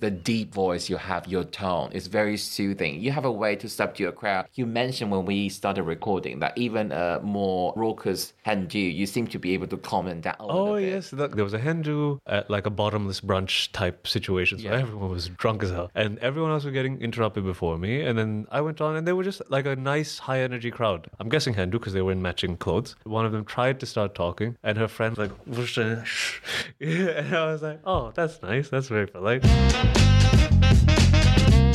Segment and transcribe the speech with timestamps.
[0.00, 1.90] the deep voice you have, your tone.
[1.92, 3.00] It's very soothing.
[3.00, 4.46] You have a way to subdue a crowd.
[4.54, 9.26] You mentioned when we started recording that even a more raucous hen do, you seem
[9.28, 12.20] to be able to comment that little Oh yes, look, there was a hen do
[12.26, 14.80] at like a bottomless brunch type situation, so Yeah.
[14.80, 18.02] everyone was drunk as hell, and everyone else was getting interrupted before me.
[18.02, 21.08] And then I went on, and they were just like a nice, high energy crowd.
[21.18, 22.96] I'm guessing hen do because they were in matching clothes.
[23.04, 26.04] One of them tried to start talking, and her friend like, whoosh, and
[26.78, 29.44] yeah, and I was like, oh, that's nice, that's very polite.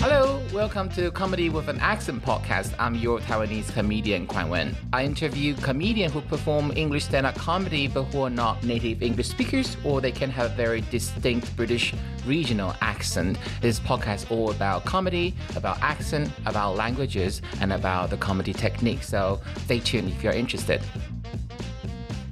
[0.06, 2.74] Hello, welcome to Comedy with an Accent podcast.
[2.78, 4.76] I'm your Taiwanese comedian, Kuan-wen.
[4.92, 9.78] I interview comedians who perform English stand-up comedy but who are not native English speakers
[9.86, 11.94] or they can have very distinct British
[12.26, 13.38] regional accent.
[13.62, 19.04] This podcast is all about comedy, about accent, about languages, and about the comedy technique.
[19.04, 20.82] So stay tuned if you're interested.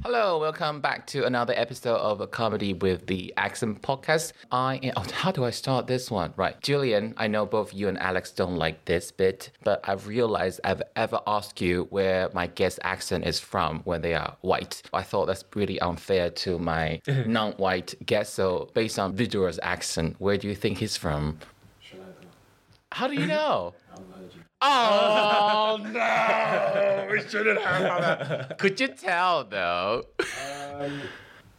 [0.04, 4.34] Hello, welcome back to another episode of a comedy with the accent podcast.
[4.52, 6.34] I am, oh, how do I start this one?
[6.36, 10.60] Right, Julian, I know both you and Alex don't like this bit, but I've realized
[10.64, 14.82] I've ever asked you where my guest accent is from when they are white.
[14.92, 18.34] I thought that's really unfair to my non-white guest.
[18.34, 21.38] So, based on Vidura's accent, where do you think he's from?
[22.92, 23.74] How do you know?
[24.62, 27.08] Oh no!
[27.12, 28.58] We shouldn't have done that.
[28.60, 30.04] Could you tell though?
[30.20, 31.02] Um,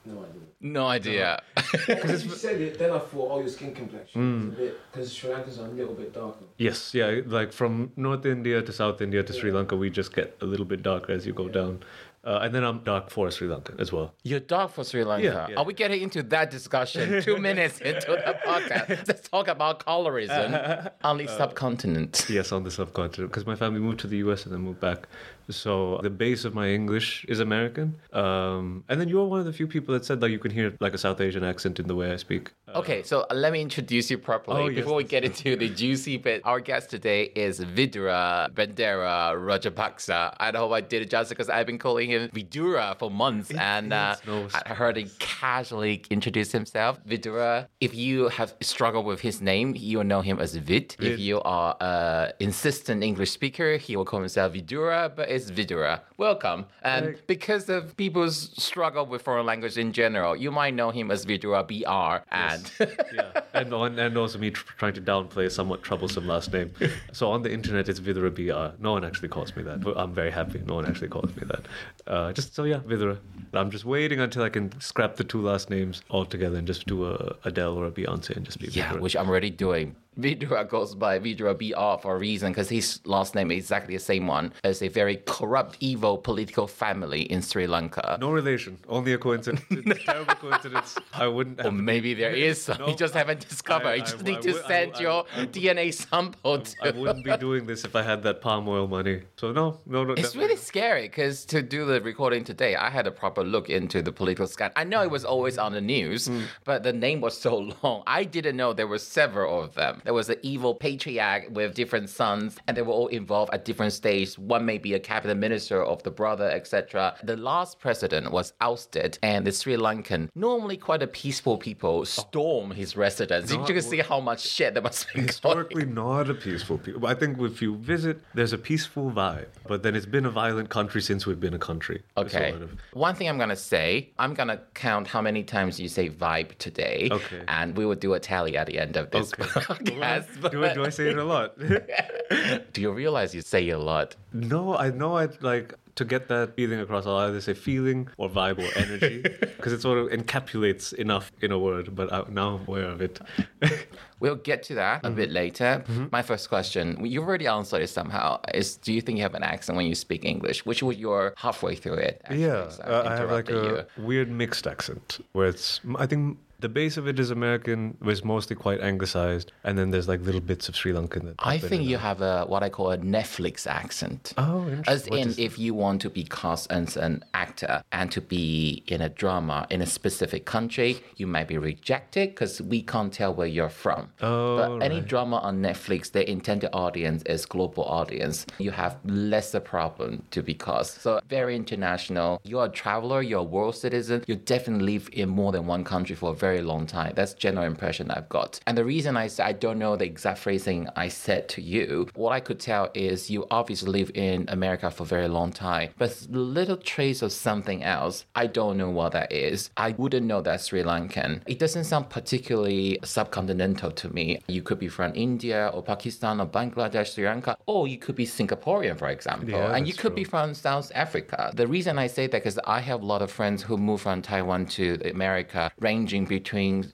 [0.05, 0.43] no idea.
[0.61, 1.43] No idea.
[1.87, 4.57] Because you said it, then I thought, oh, your skin complexion is a hmm.
[4.57, 6.45] bit because Sri Lankans are a little bit darker.
[6.59, 10.37] Yes, yeah, like from North India to South India to Sri Lanka, we just get
[10.41, 11.83] a little bit darker as you go down.
[12.25, 14.15] Uh, and then I'm dark for Sri Lanka as well.
[14.23, 15.25] You're dark for Sri Lanka.
[15.25, 15.57] Yeah, yeah.
[15.57, 19.09] Are we getting into that discussion two minutes into the podcast?
[19.09, 22.27] Let's talk about colorism on the subcontinent.
[22.29, 25.09] Yes, on the subcontinent, because my family moved to the US and then moved back.
[25.49, 27.97] So the base of my English is American.
[28.13, 30.75] Um, and then you're one of the few people that said like you can hear
[30.81, 32.53] like a South Asian accent in the way I speak.
[32.69, 35.57] Uh, Okay, so uh, let me introduce you properly Oh, yes, before we get into
[35.57, 36.41] the juicy bit.
[36.45, 40.35] Our guest today is Vidura Bandara Rajapaksa.
[40.39, 43.93] I hope I did it justice because I've been calling him Vidura for months, and
[43.93, 47.05] uh, no, I heard him casually introduce himself.
[47.07, 47.69] Vidura.
[47.81, 50.97] If you have struggled with his name, you will know him as Vid.
[50.99, 56.01] If you are an insistent English speaker, he will call himself Vidura, but it's Vidura.
[56.19, 56.67] Welcome.
[56.83, 61.25] And because of people's struggle with foreign language in general, you might know him as
[61.25, 62.25] Vidura BR.
[62.31, 62.71] And
[63.15, 66.73] yeah, and, and and also me tr- trying to downplay a somewhat troublesome last name.
[67.13, 68.77] So on the internet, it's Vidura BR.
[68.83, 70.63] No one actually calls me that, but I'm very happy.
[70.67, 71.63] No one actually calls me that.
[72.07, 73.19] Uh, just so yeah, Vidura.
[73.53, 77.07] I'm just waiting until I can scrap the two last names altogether and just do
[77.07, 79.01] a Adele or a Beyonce and just be Yeah, Vidura.
[79.01, 79.95] which I'm already doing.
[80.21, 84.03] Vidura goes by Vidura BR for a reason because his last name is exactly the
[84.03, 88.19] same one as a very corrupt, evil political family in Sri Lanka.
[88.21, 89.65] no relation, only a coincidence.
[89.71, 90.99] It's a terrible coincidence.
[91.15, 91.61] I wouldn't.
[91.61, 92.83] Or Have maybe there is some.
[92.87, 93.87] you just haven't discovered.
[93.89, 96.59] I- you just I- need I to would- I send your I- I- DNA sample
[96.61, 96.77] to.
[96.83, 99.23] I wouldn't be doing this if I had that palm oil money.
[99.37, 100.13] So no, no, no.
[100.13, 104.03] It's really scary because to do the recording today, I had a proper look into
[104.03, 104.75] the political scandal.
[104.77, 106.43] I know it was always on the news, Hmm.
[106.65, 108.03] but the name was so long.
[108.07, 110.01] I didn't know there were several of them.
[110.05, 113.93] There was an evil patriarch with different sons, and they were all involved at different
[113.93, 114.39] stages.
[114.39, 117.17] One may be a cabinet minister of the brother, etc.
[117.23, 122.71] The last president was ousted, and the Sri Lankan, normally quite a peaceful people, storm
[122.71, 123.51] his residence.
[123.51, 126.79] you No, can see how much shit there must be going historically not a peaceful
[126.79, 127.07] people.
[127.07, 130.69] I think if you visit, there's a peaceful vibe, but then it's been a violent
[130.69, 131.82] country since we've been a country.
[132.17, 132.51] Okay.
[132.51, 132.77] Sort of.
[132.93, 137.09] One thing I'm gonna say, I'm gonna count how many times you say vibe today.
[137.11, 137.43] Okay.
[137.49, 139.43] And we will do a tally at the end of this Okay.
[139.61, 140.51] podcast.
[140.51, 141.59] do, I, do I say it a lot?
[142.73, 144.17] Do you realize you say a lot?
[144.33, 147.07] no, I know I like to get that feeling across.
[147.07, 151.53] I'll either say feeling or vibe or energy because it sort of encapsulates enough in
[151.53, 151.95] a word.
[151.95, 153.21] But I, now I'm aware of it.
[154.21, 155.35] We'll get to that a bit Mm-hmm.
[155.35, 155.85] later.
[156.13, 159.43] My first question, you've already answered it somehow, is do you think you have an
[159.43, 160.65] accent when you speak English?
[160.65, 162.21] Which was you're halfway through it.
[162.25, 165.81] Actually, Yeah, so uh, I have like interrupted a weird mixed accent where it's.
[165.99, 169.91] I think the base of it is American, but it's mostly quite anglicized, and then
[169.91, 171.25] there's like little bits of Sri Lankan.
[171.25, 172.03] That I think you out.
[172.03, 174.33] have a what I call a Netflix accent.
[174.39, 174.95] Oh, interesting.
[174.95, 178.85] As What in, if you want to be cast as an actor and to be
[178.87, 183.35] in a drama in a specific country, you might be rejected because we can't tell
[183.35, 184.09] where you're from.
[184.23, 188.47] Oh, but any drama on Netflix, the intended audience is global audience.
[188.59, 191.03] You have lesser problem to be cast.
[191.03, 192.41] So very international.
[192.45, 193.21] You're a traveler.
[193.21, 194.25] You're a world citizen.
[194.29, 197.13] You definitely live in more than one country for a very very long time.
[197.19, 198.51] That's general impression I've got.
[198.67, 201.89] And the reason I say I don't know the exact phrasing I said to you,
[202.23, 205.89] what I could tell is you obviously live in America for a very long time,
[206.03, 208.17] but little trace of something else.
[208.43, 209.71] I don't know what that is.
[209.77, 211.33] I wouldn't know that Sri Lankan.
[211.47, 214.27] It doesn't sound particularly subcontinental to me.
[214.57, 218.27] You could be from India or Pakistan or Bangladesh, Sri Lanka, or you could be
[218.27, 221.39] Singaporean, for example, Yeah, and you could be from South Africa.
[221.63, 224.21] The reason I say that because I have a lot of friends who moved from
[224.21, 224.85] Taiwan to
[225.17, 226.42] America, ranging between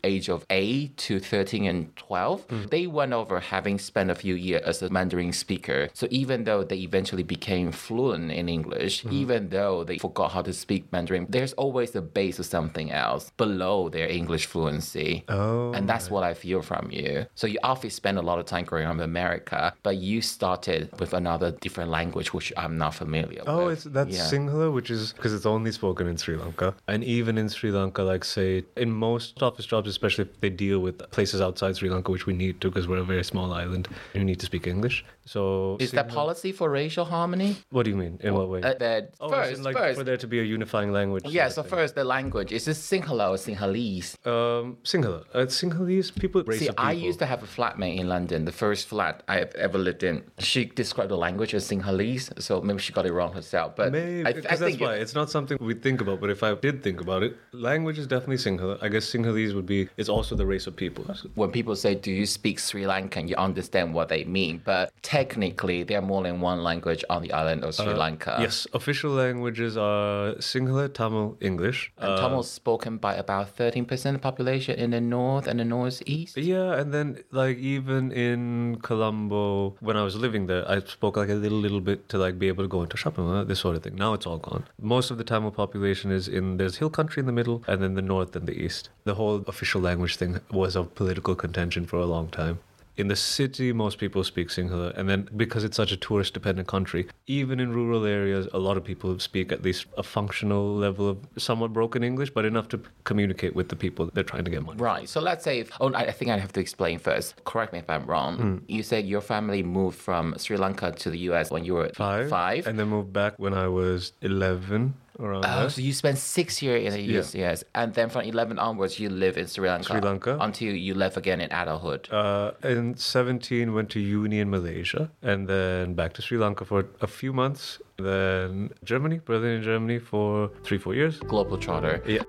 [0.05, 2.43] age of 8 to 13 and 12.
[2.49, 2.63] Hmm.
[2.71, 5.89] They went over having spent a few years as a Mandarin speaker.
[5.95, 9.13] So even though they eventually became fluent in English, hmm.
[9.13, 13.31] even though they forgot how to speak Mandarin, there's always a base of something else
[13.37, 15.25] below their English fluency.
[15.29, 17.27] Oh, And that's what I feel from you.
[17.35, 20.91] So you obviously spend a lot of time growing up in America, but you started
[21.01, 23.65] with another different language, which I'm not familiar Oh, with.
[23.67, 24.25] Oh, it's that's Yeah.
[24.31, 28.03] Sinhala, which is because it's only spoken in Sri Lanka, and even in Sri Lanka,
[28.03, 32.11] like say in most office jobs, especially if they deal with places outside Sri Lanka,
[32.11, 35.05] which we need to because we're a very small island, you need to speak English.
[35.29, 37.57] So Is that policy for racial harmony?
[37.69, 38.19] What do you mean?
[38.23, 38.63] In what way?
[38.63, 41.25] Uh, that oh, first, in, like first, for there to be a unifying language.
[41.25, 41.49] sort yeah.
[41.49, 44.17] So first, the language is this Sinhala or Sinhalese?
[44.27, 45.27] um, Sinhala.
[45.35, 46.43] Uh, Sinhalese people.
[46.53, 47.07] See, of I people.
[47.09, 50.25] used to have a flatmate in London, the first flat I have ever lived in.
[50.39, 53.77] She described the language as Sinhalese, so maybe she got it wrong herself.
[53.77, 56.21] But Maybe, I, because I that's think why it's not something we think about.
[56.23, 58.83] But if I did think about it, language is definitely Sinhala.
[58.83, 59.91] I guess Sinhalese would be.
[59.99, 61.05] It's also the race of people.
[61.35, 64.63] when people say, "Do you speak Sri Lankan?" you understand what they mean.
[64.65, 68.33] But technically, there are more than one language on the island of Sri Lanka.
[68.37, 71.79] Uh, Yes, official languages are Sinhala, Tamil, English.
[71.99, 75.69] And Tamil is spoken by about 13% of the population in the north and the
[75.77, 76.37] northeast.
[76.37, 77.07] Yeah, and then
[77.43, 78.41] like even in
[78.89, 82.39] Colombo, when I was living there, I spoke like a little, little bit to like
[82.39, 83.97] be able to go into shopping, uh, this sort of thing.
[83.97, 84.65] Now it's all gone.
[84.95, 87.95] Most of the Tamil population is in there's hill country in the middle, and then
[88.01, 88.91] the north and the east.
[89.05, 90.33] The whole official language thing
[90.63, 92.57] was of political contention for a long time.
[92.99, 97.07] In the city, most people speak Sinhala, and then because it's such a tourist-dependent country,
[97.29, 101.19] even in rural areas, a lot of people speak at least a functional level of
[101.37, 104.81] somewhat broken English, but enough to communicate with the people they're trying to get money.
[104.81, 105.09] Right.
[105.09, 107.45] So let's say, if, oh, I think I have to explain first.
[107.45, 108.37] Correct me if I'm wrong.
[108.37, 108.57] Hmm.
[108.67, 112.29] You said your family moved from Sri Lanka to the US when you were five,
[112.29, 112.67] Five.
[112.67, 114.95] and then moved back when I was eleven.
[115.21, 115.71] Around Oh, there.
[115.71, 117.19] so you spent six years in the Yeah.
[117.21, 119.85] US, yes, and then from 11 onwards, you live in Sri Lanka.
[119.93, 120.37] Sri Lanka.
[120.41, 122.09] Until you left again in adulthood.
[122.13, 126.87] Uh, in 17, went to uni in Malaysia, and then back to Sri Lanka for
[127.01, 127.81] a few months.
[127.97, 131.19] Then Germany, Berlin in Germany for three, four years.
[131.19, 132.01] Global Charter.
[132.07, 132.23] Yeah.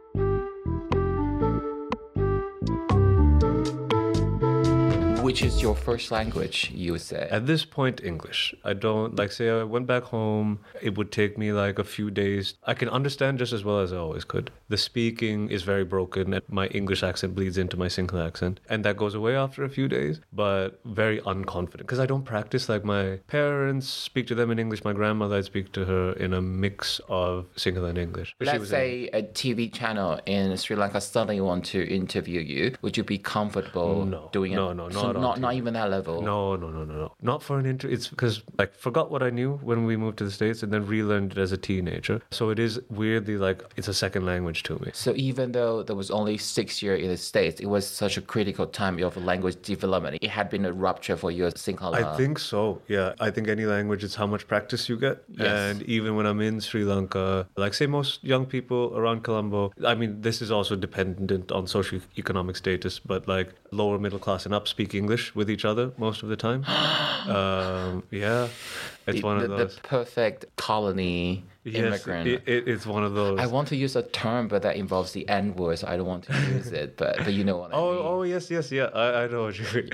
[5.29, 7.27] Which is your first language, you would say?
[7.29, 8.55] At this point, English.
[8.63, 10.57] I don't like say I went back home.
[10.81, 12.55] It would take me like a few days.
[12.65, 14.49] I can understand just as well as I always could.
[14.69, 18.83] The speaking is very broken, and my English accent bleeds into my Sinhala accent, and
[18.85, 20.19] that goes away after a few days.
[20.33, 22.67] But very unconfident because I don't practice.
[22.67, 24.83] Like my parents speak to them in English.
[24.83, 28.35] My grandmother, I speak to her in a mix of Sinhala and English.
[28.39, 32.73] Let's was in- say a TV channel in Sri Lanka suddenly want to interview you.
[32.81, 34.29] Would you be comfortable No.
[34.31, 34.73] doing No, it?
[34.73, 36.21] no, So not not, not even that level.
[36.21, 37.13] No, no, no, no, no.
[37.21, 37.95] Not for an interview.
[37.95, 40.85] It's because like forgot what I knew when we moved to the states, and then
[40.85, 42.21] relearned it as a teenager.
[42.31, 44.91] So it is weirdly like it's a second language to me.
[44.93, 48.21] So even though there was only six years in the States, it was such a
[48.21, 50.17] critical time of language development.
[50.21, 52.03] It had been a rupture for your Sinhala.
[52.03, 52.81] I think so.
[52.87, 55.23] Yeah, I think any language it's how much practice you get.
[55.29, 55.47] Yes.
[55.47, 59.95] And even when I'm in Sri Lanka, like say most young people around Colombo, I
[59.95, 64.67] mean this is also dependent on socioeconomic status, but like lower middle class and up
[64.67, 66.63] speak English with each other most of the time.
[67.27, 68.47] um, yeah,
[69.07, 69.75] it's the, one the, of those.
[69.75, 72.27] the perfect colony yes, immigrant.
[72.27, 73.39] it, it, it's one of those.
[73.39, 76.05] I want to use a term, but that involves the N word, so I don't
[76.05, 76.95] want to use it.
[76.95, 78.01] But but you know what I Oh, mean.
[78.11, 78.89] oh yes, yes, yeah.
[78.93, 79.89] I, I know what you mean.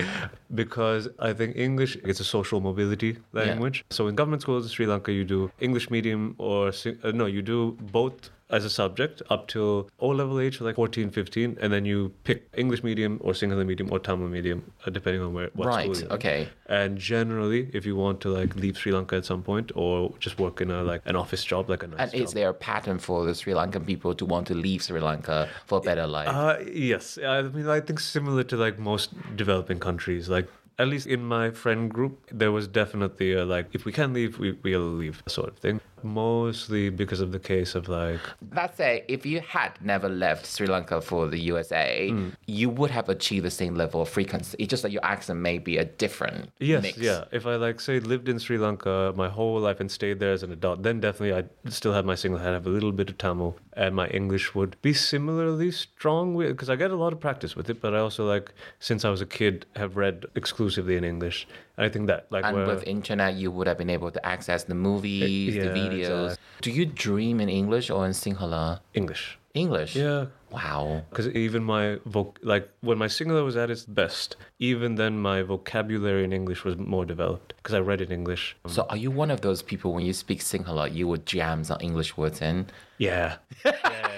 [0.54, 3.86] Because I think English it's a social mobility language.
[3.98, 7.42] So in government schools in Sri Lanka, you do English medium or uh, no, you
[7.42, 8.18] do both
[8.50, 12.48] as a subject up till O level age, like 14, 15, and then you pick
[12.56, 15.96] English medium or Sinhala medium or Tamil medium, uh, depending on where what right.
[15.96, 16.14] school you're.
[16.14, 16.50] Okay.
[16.68, 20.38] And generally, if you want to like leave Sri Lanka at some point or just
[20.40, 22.22] work in a like an office job, like a nice And job.
[22.22, 25.50] is there a pattern for the Sri Lankan people to want to leave Sri Lanka
[25.66, 26.28] for a better life?
[26.28, 27.18] Uh, yes.
[27.18, 30.48] I mean, I think similar to like most developing countries, like
[30.78, 34.38] at least in my friend group, there was definitely a like, if we can leave,
[34.38, 35.80] we, we'll leave sort of thing.
[36.06, 38.20] Mostly because of the case of like
[38.56, 42.30] Let's say if you had never left Sri Lanka for the USA, Hmm.
[42.46, 44.56] you would have achieved the same level of frequency.
[44.60, 46.98] It's just that your accent may be a different Yes, mix.
[47.00, 47.26] yeah.
[47.32, 50.44] If I like say lived in Sri Lanka my whole life and stayed there as
[50.44, 52.42] an adult, then definitely I'd still have my Sinhala.
[52.48, 56.70] I'd have a little bit of Tamil, and my English would be similarly strong because
[56.70, 57.82] I get a lot of practice with it.
[57.82, 61.48] But I also like since I was a kid have read exclusively in English.
[61.78, 64.64] And I think that like And with internet, you would have been able to access
[64.64, 66.24] the movies, the yeah, videos.
[66.32, 66.62] exactly.
[66.62, 68.80] Do you dream in English or in Sinhala?
[68.94, 69.38] English.
[69.54, 69.96] English.
[69.96, 71.04] Yeah, Wow.
[71.10, 75.44] because even my voc like when my Sinhala was at its best, even then my
[75.44, 78.56] vocabulary in English was more developed because I read in English.
[78.66, 81.64] Um, so are you one of those people when you speak Sinhala, you would jam
[81.64, 82.68] some English words in?
[82.98, 83.38] Yeah.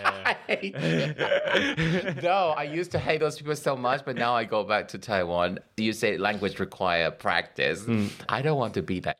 [2.23, 4.97] no, I used to hate those people so much, but now I go back to
[4.97, 5.59] Taiwan.
[5.77, 7.83] You say language require practice.
[7.85, 8.07] Hmm.
[8.29, 9.17] I don't want to be that.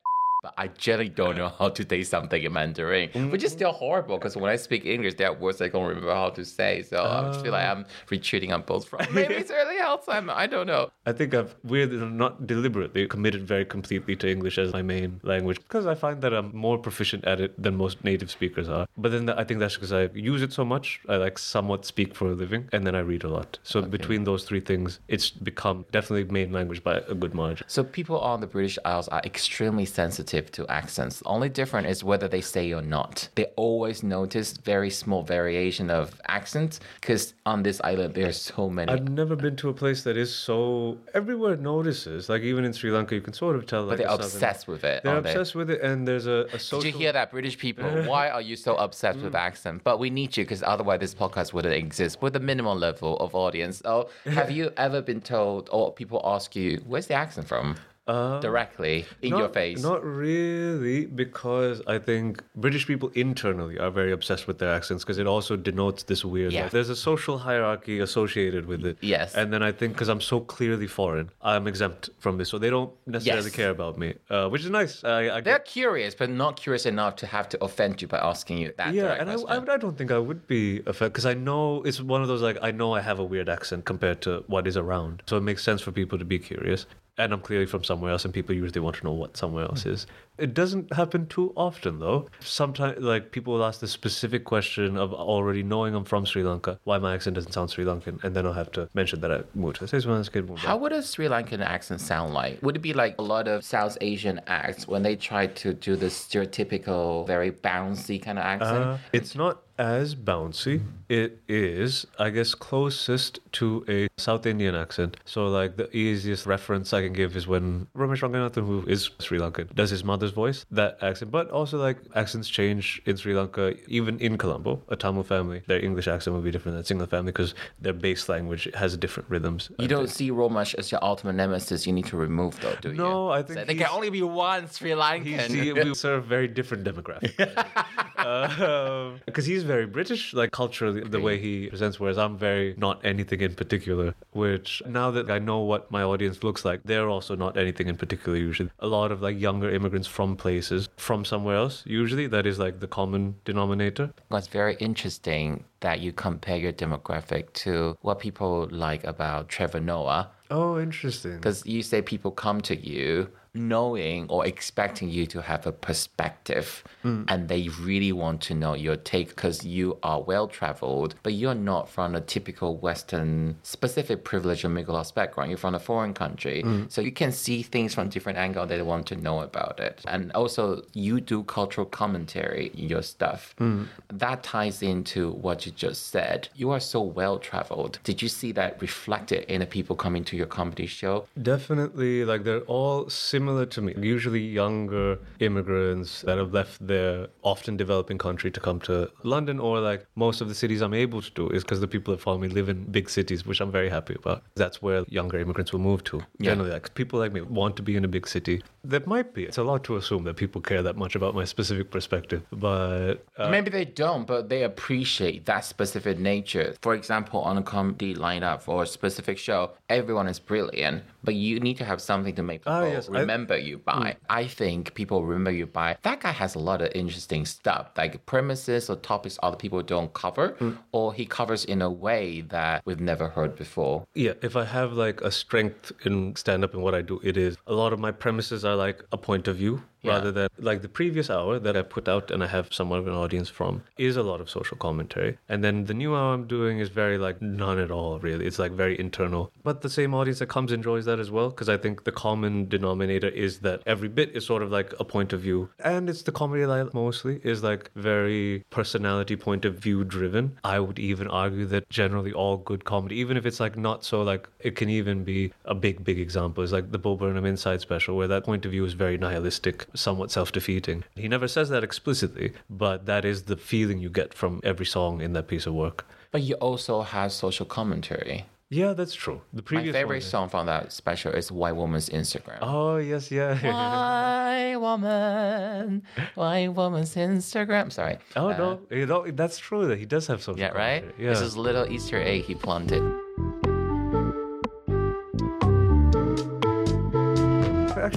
[0.47, 4.17] But I generally don't know how to say something in Mandarin, which is still horrible
[4.17, 6.83] because when I speak English, there are words I don't remember how to say.
[6.83, 7.71] So I feel like oh.
[7.71, 9.11] I'm retreating on both fronts.
[9.13, 10.33] Maybe it's early Alzheimer.
[10.33, 10.89] I don't know.
[11.05, 15.57] I think I've weirdly not deliberately committed very completely to English as my main language
[15.57, 18.87] because I find that I'm more proficient at it than most native speakers are.
[18.97, 21.01] But then I think that's because I use it so much.
[21.09, 23.59] I like somewhat speak for a living and then I read a lot.
[23.63, 27.65] So between those three things, it's become definitely main language by a good margin.
[27.67, 31.20] So people on the British Isles are extremely sensitive to accents.
[31.20, 33.29] The only difference is whether they say or not.
[33.36, 38.70] They always notice very small variation of accents because on this island there are so
[38.70, 38.91] many.
[38.91, 42.29] I've never been to a place that is so everywhere notices.
[42.29, 43.88] Like even in Sri Lanka, you can sort of tell.
[43.88, 45.03] but they're a southern- obsessed with it.
[45.03, 45.32] They're aren't they?
[45.32, 46.82] obsessed with it, and there's a, a social.
[46.82, 47.86] Did you hear that, British people?
[48.06, 49.84] Why are you so obsessed with accent?
[49.84, 53.34] But we need you because otherwise this podcast wouldn't exist with a minimal level of
[53.36, 53.79] audience.
[53.79, 57.77] So, have you ever been told, or people ask you, where's the accent from?
[58.07, 59.81] Directly in your Uh, face.
[59.81, 65.17] Not really, because I think British people internally are very obsessed with their accents because
[65.17, 66.53] it also denotes this weird.
[66.53, 66.69] Yeah.
[66.69, 68.97] There's a social hierarchy associated with it.
[69.01, 69.35] Yes.
[69.35, 72.69] And then I think because I'm so clearly foreign, I'm exempt from this, so they
[72.69, 73.55] don't necessarily Yes.
[73.55, 75.03] care about me, uh, which is nice.
[75.03, 78.17] I, I They're get, curious, but not curious enough to have to offend you by
[78.19, 79.35] asking you that yeah, and I,
[79.73, 82.57] I don't think I would be offended because I know it's one of those like
[82.61, 85.63] I know I have a weird accent compared to what is around, so it makes
[85.63, 86.85] sense for people to be curious.
[87.17, 89.83] And I'm clearly from somewhere else, and people usually want to know what somewhere else
[89.83, 89.89] hmm.
[89.89, 90.07] is.
[90.38, 92.29] It doesn't happen too often, though.
[92.39, 96.79] Sometimes, like people will ask the specific question of already knowing I'm from Sri Lanka,
[96.84, 99.44] why my accent doesn't sound Sri Lankan, and then I'll have to mention that I
[99.56, 100.50] moved to the States when I was a kid.
[100.50, 102.62] moved How would a Sri Lankan accent sound like?
[102.62, 105.96] Would it be like a lot of South Asian acts when they try to do
[105.96, 108.84] the stereotypical, very bouncy kind of accent?
[108.84, 110.82] Uh, it's not as bouncy.
[111.10, 115.17] It is, I guess, closest to a South Indian accent.
[115.25, 119.38] So, like, the easiest reference I can give is when Romesh Ranganathan, who is Sri
[119.39, 121.31] Lankan, does his mother's voice, that accent.
[121.31, 125.62] But also, like, accents change in Sri Lanka, even in Colombo, a Tamil family.
[125.67, 129.29] Their English accent will be different than Sinhala family because their base language has different
[129.29, 129.69] rhythms.
[129.79, 131.86] You don't see Romesh as your ultimate nemesis.
[131.88, 132.96] You need to remove though, do you?
[132.96, 135.50] No, I think So there can only be one Sri Lankan.
[135.50, 137.34] He, we serve very different demographic.
[138.17, 143.05] Um, because he's very British, like culturally, the way he presents, whereas I'm very not
[143.05, 144.15] anything in particular.
[144.31, 147.96] Which now that I know what my audience looks like, they're also not anything in
[147.96, 148.72] particular usually.
[148.79, 152.25] A lot of like younger immigrants from places, from somewhere else, usually.
[152.25, 154.09] That is like the common denominator.
[154.31, 160.31] It's very interesting that you compare your demographic to what people like about Trevor Noah.
[160.50, 161.36] Oh, interesting.
[161.36, 166.83] Because you say people come to you knowing or expecting you to have a perspective
[167.03, 167.25] mm.
[167.27, 171.55] and they really want to know your take because you are well traveled, but you're
[171.55, 175.49] not from a typical Western specific privilege or middle class background.
[175.49, 176.63] You're from a foreign country.
[176.63, 176.91] Mm.
[176.91, 180.03] So you can see things from different angle they want to know about it.
[180.07, 183.55] And also you do cultural commentary in your stuff.
[183.59, 183.87] Mm.
[184.09, 186.49] That ties into what you just said.
[186.55, 187.99] You are so well traveled.
[188.03, 191.25] Did you see that reflected in the people coming to your comedy show?
[191.41, 193.93] Definitely, like they're all similar to me.
[193.97, 199.79] Usually, younger immigrants that have left their often developing country to come to London, or
[199.79, 202.37] like most of the cities I'm able to do, is because the people that follow
[202.37, 204.43] me live in big cities, which I'm very happy about.
[204.55, 206.17] That's where younger immigrants will move to.
[206.39, 206.51] Yeah.
[206.51, 208.61] Generally, like people like me want to be in a big city.
[208.83, 209.43] That might be.
[209.43, 213.25] It's a lot to assume that people care that much about my specific perspective, but
[213.37, 216.75] uh, Maybe they don't, but they appreciate that specific nature.
[216.81, 221.60] For example, on a comedy lineup for a specific show, everyone is brilliant, but you
[221.60, 224.15] need to have something to make people Ah, yes, I- remember you by.
[224.29, 228.25] I think people remember you by that guy has a lot of interesting stuff, like
[228.25, 230.55] premises or topics other people don't cover,
[230.93, 234.05] or he covers in a way that we've never heard before.
[234.15, 237.36] Yeah, if I have like a strength in stand up and what I do, it
[237.36, 240.13] is a lot of my premises are like a point of view Yeah.
[240.13, 243.07] rather than like the previous hour that I put out and I have somewhat of
[243.07, 245.37] an audience from is a lot of social commentary.
[245.49, 248.45] And then the new hour I'm doing is very like none at all, really.
[248.45, 249.51] It's like very internal.
[249.63, 252.67] But the same audience that comes enjoys that as well because I think the common
[252.69, 255.69] denominator is that every bit is sort of like a point of view.
[255.79, 260.57] And it's the comedy that I mostly is like very personality point of view driven.
[260.63, 264.21] I would even argue that generally all good comedy, even if it's like not so
[264.21, 267.81] like it can even be a big, big example is like the Bo Burnham Inside
[267.81, 271.03] special where that point of view is very nihilistic, somewhat self defeating.
[271.15, 275.22] He never says that explicitly, but that is the feeling you get from every song
[275.22, 276.06] in that piece of work.
[276.32, 278.46] But he also has social commentary.
[278.70, 279.39] Yeah, that's true.
[279.53, 282.58] The My previous favorite one- song from that special is White Woman's Instagram.
[282.62, 283.56] Oh yes, yeah.
[283.63, 286.03] White woman,
[286.36, 287.91] white woman's Instagram.
[287.94, 288.17] Sorry.
[288.36, 289.88] oh Uh, no, you know, that's true.
[289.88, 290.60] That he does have social.
[290.60, 291.06] Yeah, right?
[291.17, 291.29] Yeah.
[291.29, 293.01] This is little Easter egg he planted.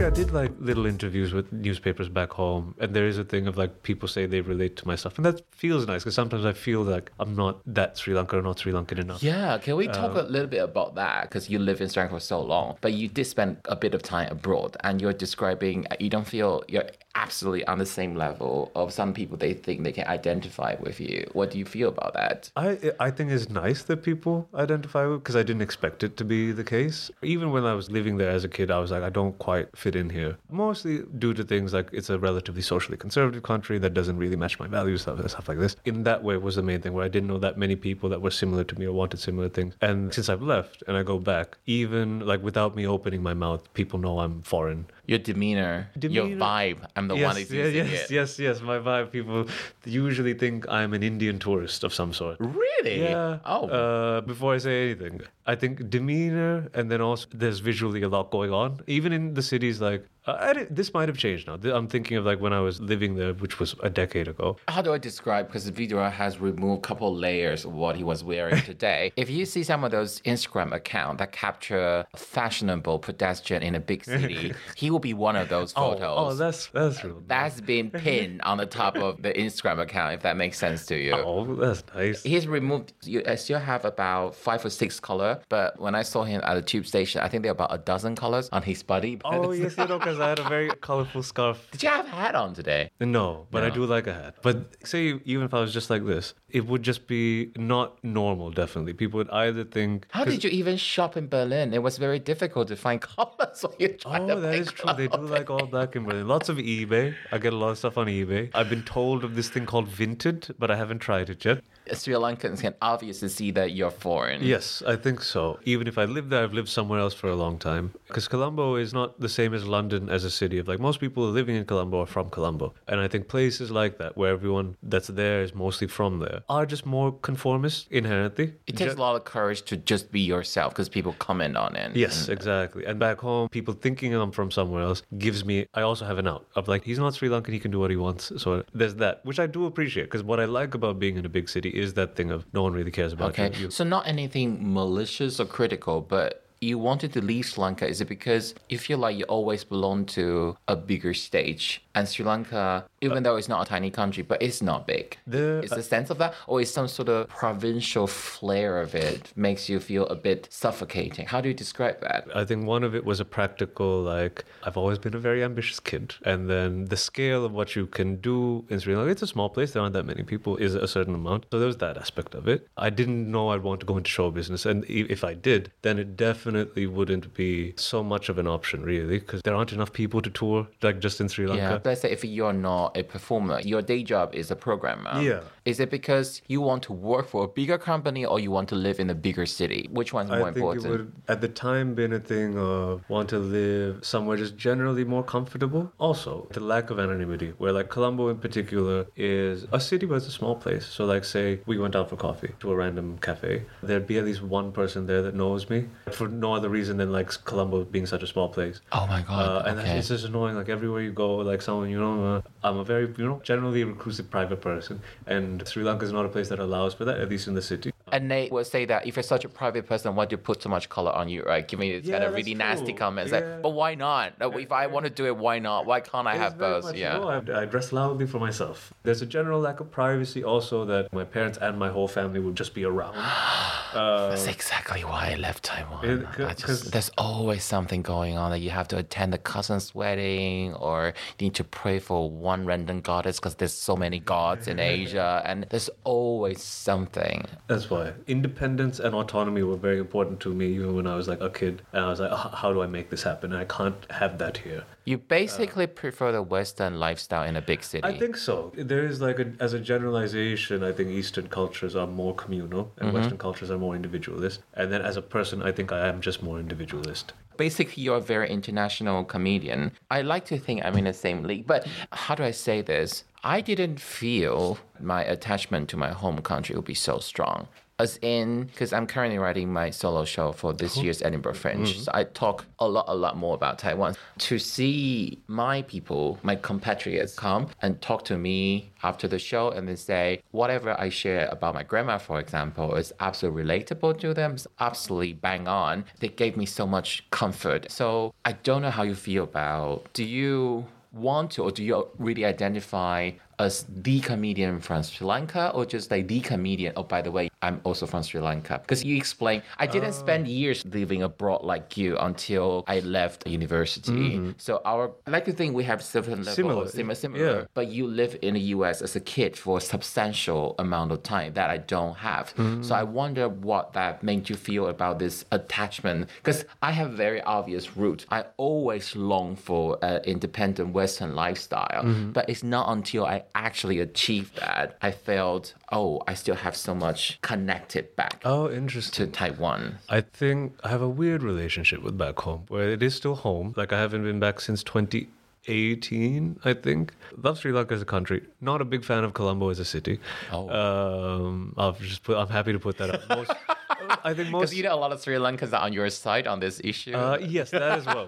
[0.01, 3.47] Actually, I did like little interviews with newspapers back home, and there is a thing
[3.47, 6.47] of like people say they relate to my stuff, and that feels nice because sometimes
[6.47, 9.23] I feel like I'm not that Sri Lankan or not Sri Lankan enough.
[9.23, 11.25] Yeah, can we talk Uh, a little bit about that?
[11.25, 13.93] Because you live in Sri Lanka for so long, but you did spend a bit
[13.93, 18.71] of time abroad, and you're describing you don't feel you're absolutely on the same level
[18.75, 19.37] of some people.
[19.37, 21.29] They think they can identify with you.
[21.35, 22.51] What do you feel about that?
[22.57, 26.25] I I think it's nice that people identify with because I didn't expect it to
[26.25, 27.11] be the case.
[27.23, 29.69] Even when I was living there as a kid, I was like, I don't quite
[29.91, 30.37] fit in here.
[30.51, 34.59] Mostly due to things like it's a relatively socially conservative country that doesn't really match
[34.59, 35.77] my values, stuff, stuff like this.
[35.85, 38.23] In that way, was the main thing where I didn't know that many people that
[38.23, 39.75] were similar to me or wanted similar things.
[39.81, 43.73] And since I've left and I go back, even like without me opening my mouth,
[43.75, 44.87] people know I'm foreign.
[45.11, 46.87] Your demeanor, your vibe.
[46.95, 48.15] I'm the yes, one who's yeah, using yes, it.
[48.15, 48.39] yes, yes.
[48.39, 48.61] Yes.
[48.61, 49.11] My vibe.
[49.11, 49.49] People
[49.85, 52.37] usually think I'm an Indian tourist of some sort.
[52.39, 53.03] Really?
[53.03, 53.41] Yeah.
[53.45, 53.67] Oh.
[53.67, 58.31] Uh, before I say anything, I think demeanor, and then also there's visually a lot
[58.31, 58.83] going on.
[58.87, 61.59] Even in the cities, like uh, I this might have changed now.
[61.77, 64.59] I'm thinking of like when I was living there, which was a decade ago.
[64.69, 65.47] How do I describe?
[65.47, 69.13] Because Vidura has removed a couple layers of what he was wearing today.
[69.17, 74.05] if you see some of those Instagram accounts that capture fashionable pedestrian in a big
[74.05, 76.17] city, he will be one of those Oh, oh photos.
[76.19, 77.23] oh, that's that's real.
[77.27, 80.97] That's been pinned on the top of the Instagram account, if that makes sense to
[80.97, 81.13] you.
[81.15, 82.23] Oh, that's nice.
[82.23, 82.93] He's removed.
[83.03, 86.55] You I still have about five or six color, but when I saw him at
[86.55, 89.19] the tube station, I think there are about a dozen colors on his body.
[89.31, 91.69] Oh yes, you know, because I had a very colorful scarf.
[91.73, 92.91] Did you have a hat on today?
[93.01, 94.37] No, but I do like a hat.
[94.43, 98.51] But say even if I was just like this, it would just be not normal.
[98.51, 100.07] Definitely, people would either think.
[100.11, 101.73] How did you even shop in Berlin?
[101.73, 104.73] It was very difficult to find colors when you're trying oh, to Oh, that is
[104.73, 104.90] true.
[104.97, 106.27] They do like all black in Berlin.
[106.27, 107.15] Lots of eBay.
[107.31, 108.51] I get a lot of stuff on eBay.
[108.55, 111.63] I've been told of this thing called Vinted, but I haven't tried it yet.
[111.93, 114.43] Sri Lankans can obviously see that you're foreign.
[114.43, 115.59] Yes, I think so.
[115.65, 117.93] Even if I live there, I've lived somewhere else for a long time.
[118.07, 120.59] Because Colombo is not the same as London as a city.
[120.59, 123.99] Of like most people living in Colombo are from Colombo, and I think places like
[123.99, 128.55] that, where everyone that's there is mostly from there, are just more conformist inherently.
[128.67, 131.97] It takes a lot of courage to just be yourself because people comment on it.
[131.97, 132.85] Yes, exactly.
[132.85, 135.67] And back home, people thinking I'm from somewhere else gives me.
[135.75, 137.91] I also have an out of like he's not Sri Lankan, he can do what
[137.91, 138.33] he wants.
[138.37, 141.29] So there's that, which I do appreciate because what I like about being in a
[141.29, 143.71] big city is that thing of no one really cares about Okay, you.
[143.71, 147.87] So not anything malicious or critical, but you wanted to leave Sri Lanka.
[147.89, 151.83] Is it because you feel like you always belong to a bigger stage?
[151.95, 155.17] And Sri Lanka, even though it's not a tiny country, but it's not big.
[155.27, 156.35] The- is the uh, sense of that?
[156.47, 161.27] Or is some sort of provincial flair of it makes you feel a bit suffocating?
[161.27, 162.29] How do you describe that?
[162.35, 165.81] I think one of it was a practical, like, I've always been a very ambitious
[165.81, 166.15] kid.
[166.25, 169.49] And then the scale of what you can do in Sri Lanka, it's a small
[169.49, 171.47] place, there aren't that many people, is a certain amount.
[171.51, 172.69] So there was that aspect of it.
[172.77, 174.67] I didn't know I'd want to go into show business.
[174.67, 179.19] And if I did, then it definitely wouldn't be so much of an option, really,
[179.19, 181.63] because there aren't enough people to tour, like, just in Sri Lanka.
[181.63, 181.89] Yeah, Lanka.
[181.89, 185.21] let's say if you're not a performer, your day job is a programmer.
[185.21, 185.41] Yeah.
[185.65, 188.75] Is it because you want to work for a bigger company or you want to
[188.75, 189.89] live in a bigger city?
[189.91, 190.87] Which one's more I think important?
[190.87, 195.05] it would, at the time, been a thing of want to live somewhere just generally
[195.05, 195.93] more comfortable.
[195.99, 200.29] Also, the lack of anonymity, where like Colombo in particular is a city, but it's
[200.29, 200.87] a small place.
[200.87, 204.25] So, like, say we went out for coffee to a random cafe, there'd be at
[204.25, 208.07] least one person there that knows me for no other reason than like Colombo being
[208.07, 208.81] such a small place.
[208.93, 209.67] Oh my god.
[209.67, 209.99] Uh, and okay.
[209.99, 210.57] it's just annoying.
[210.57, 213.85] Like everywhere you go, like someone you know, uh, I'm a very you know generally
[213.85, 217.29] reclusive private person, and Sri Lanka is not a place that allows for that, at
[217.29, 217.93] least in the city.
[218.13, 220.63] And they will say that if you're such a private person, why do you put
[220.63, 221.67] so much color on you, right?
[221.67, 223.33] Giving this kind of really that's nasty comments.
[223.33, 223.39] Yeah.
[223.41, 224.35] Like, but why not?
[224.41, 225.87] If I want to do it, why not?
[225.87, 226.85] Why can't I It's have both?
[226.85, 227.19] much, Yeah.
[227.19, 228.93] No, I, I dress loudly for myself.
[229.03, 232.57] There's a general lack of privacy also that my parents and my whole family would
[232.57, 233.15] just be around.
[233.93, 236.05] That's uh, exactly why I left Taiwan.
[236.05, 239.95] It- I just, there's always something going on that you have to attend the cousin's
[239.95, 244.69] wedding or you need to pray for one random goddess because there's so many gods
[244.69, 247.45] in Asia and there's always something.
[247.67, 251.41] That's why independence and autonomy were very important to me even when I was like
[251.41, 251.83] a kid.
[251.93, 253.53] And I was like, "H- how do I make this happen?
[253.53, 254.85] I can't have that here.
[255.05, 258.05] You basically prefer the Western lifestyle in a big city.
[258.05, 258.73] I think so.
[258.77, 263.09] There is like a, as a generalization, I think Eastern cultures are more communal and
[263.09, 263.17] mm-hmm.
[263.19, 264.61] Western cultures are more individualist.
[264.75, 267.33] And then as a person, I think I am just more individualist.
[267.61, 269.93] basically you're a very international comedian.
[270.11, 273.25] I like to think I'm in the same league, but how do I say this?
[273.45, 277.69] I didn't feel my attachment to my home country would be so strong.
[278.01, 282.03] As in, because I'm currently writing my solo show for this year's Edinburgh Fringe, mm-hmm.
[282.03, 284.17] so I talk a lot, a lot more about Taiwan.
[284.39, 289.87] To see my people, my compatriots, come and talk to me after the show and
[289.87, 294.53] then say whatever I share about my grandma, for example, is absolutely relatable to them,
[294.55, 296.07] it's absolutely bang on.
[296.21, 297.91] They gave me so much comfort.
[297.91, 300.13] So I don't know how you feel about.
[300.15, 305.71] Do you want to, or do you really identify as the comedian from Sri Lanka,
[305.75, 306.93] or just like the comedian?
[306.97, 308.79] Oh, by the way, I'm also from Sri Lanka.
[308.79, 310.25] Because you explain, I didn't oh.
[310.25, 314.13] spend years living abroad like you until I left university.
[314.13, 314.51] Mm-hmm.
[314.57, 317.45] So our, I like to think we have certain level Similar, similar, similar.
[317.45, 317.65] yeah.
[317.75, 319.03] But you live in the U.S.
[319.03, 322.55] as a kid for a substantial amount of time that I don't have.
[322.55, 322.83] Mm-hmm.
[322.83, 326.29] So I wonder what that made you feel about this attachment.
[326.37, 328.27] Because I have very obvious root.
[328.31, 332.33] I always long for an independent Western lifestyle, mm-hmm.
[332.33, 336.95] but it's not until I actually achieved that I felt, oh, I still have so
[336.95, 339.27] much connected back Oh, interesting.
[339.27, 339.99] to Taiwan.
[340.09, 343.75] I think I have a weird relationship with back home, where it is still home.
[343.77, 347.13] Like I haven't been back since 2018, I think.
[347.43, 348.43] Love Sri Lanka as a country.
[348.61, 350.21] Not a big fan of Colombo as a city.
[350.53, 350.69] Oh.
[350.71, 353.29] Um, I'll just put, I'm happy to put that up.
[353.29, 353.53] Most,
[354.25, 354.61] I think most.
[354.61, 357.15] Because you know, a lot of Sri Lankans are on your side on this issue.
[357.15, 358.27] Uh, yes, that as well.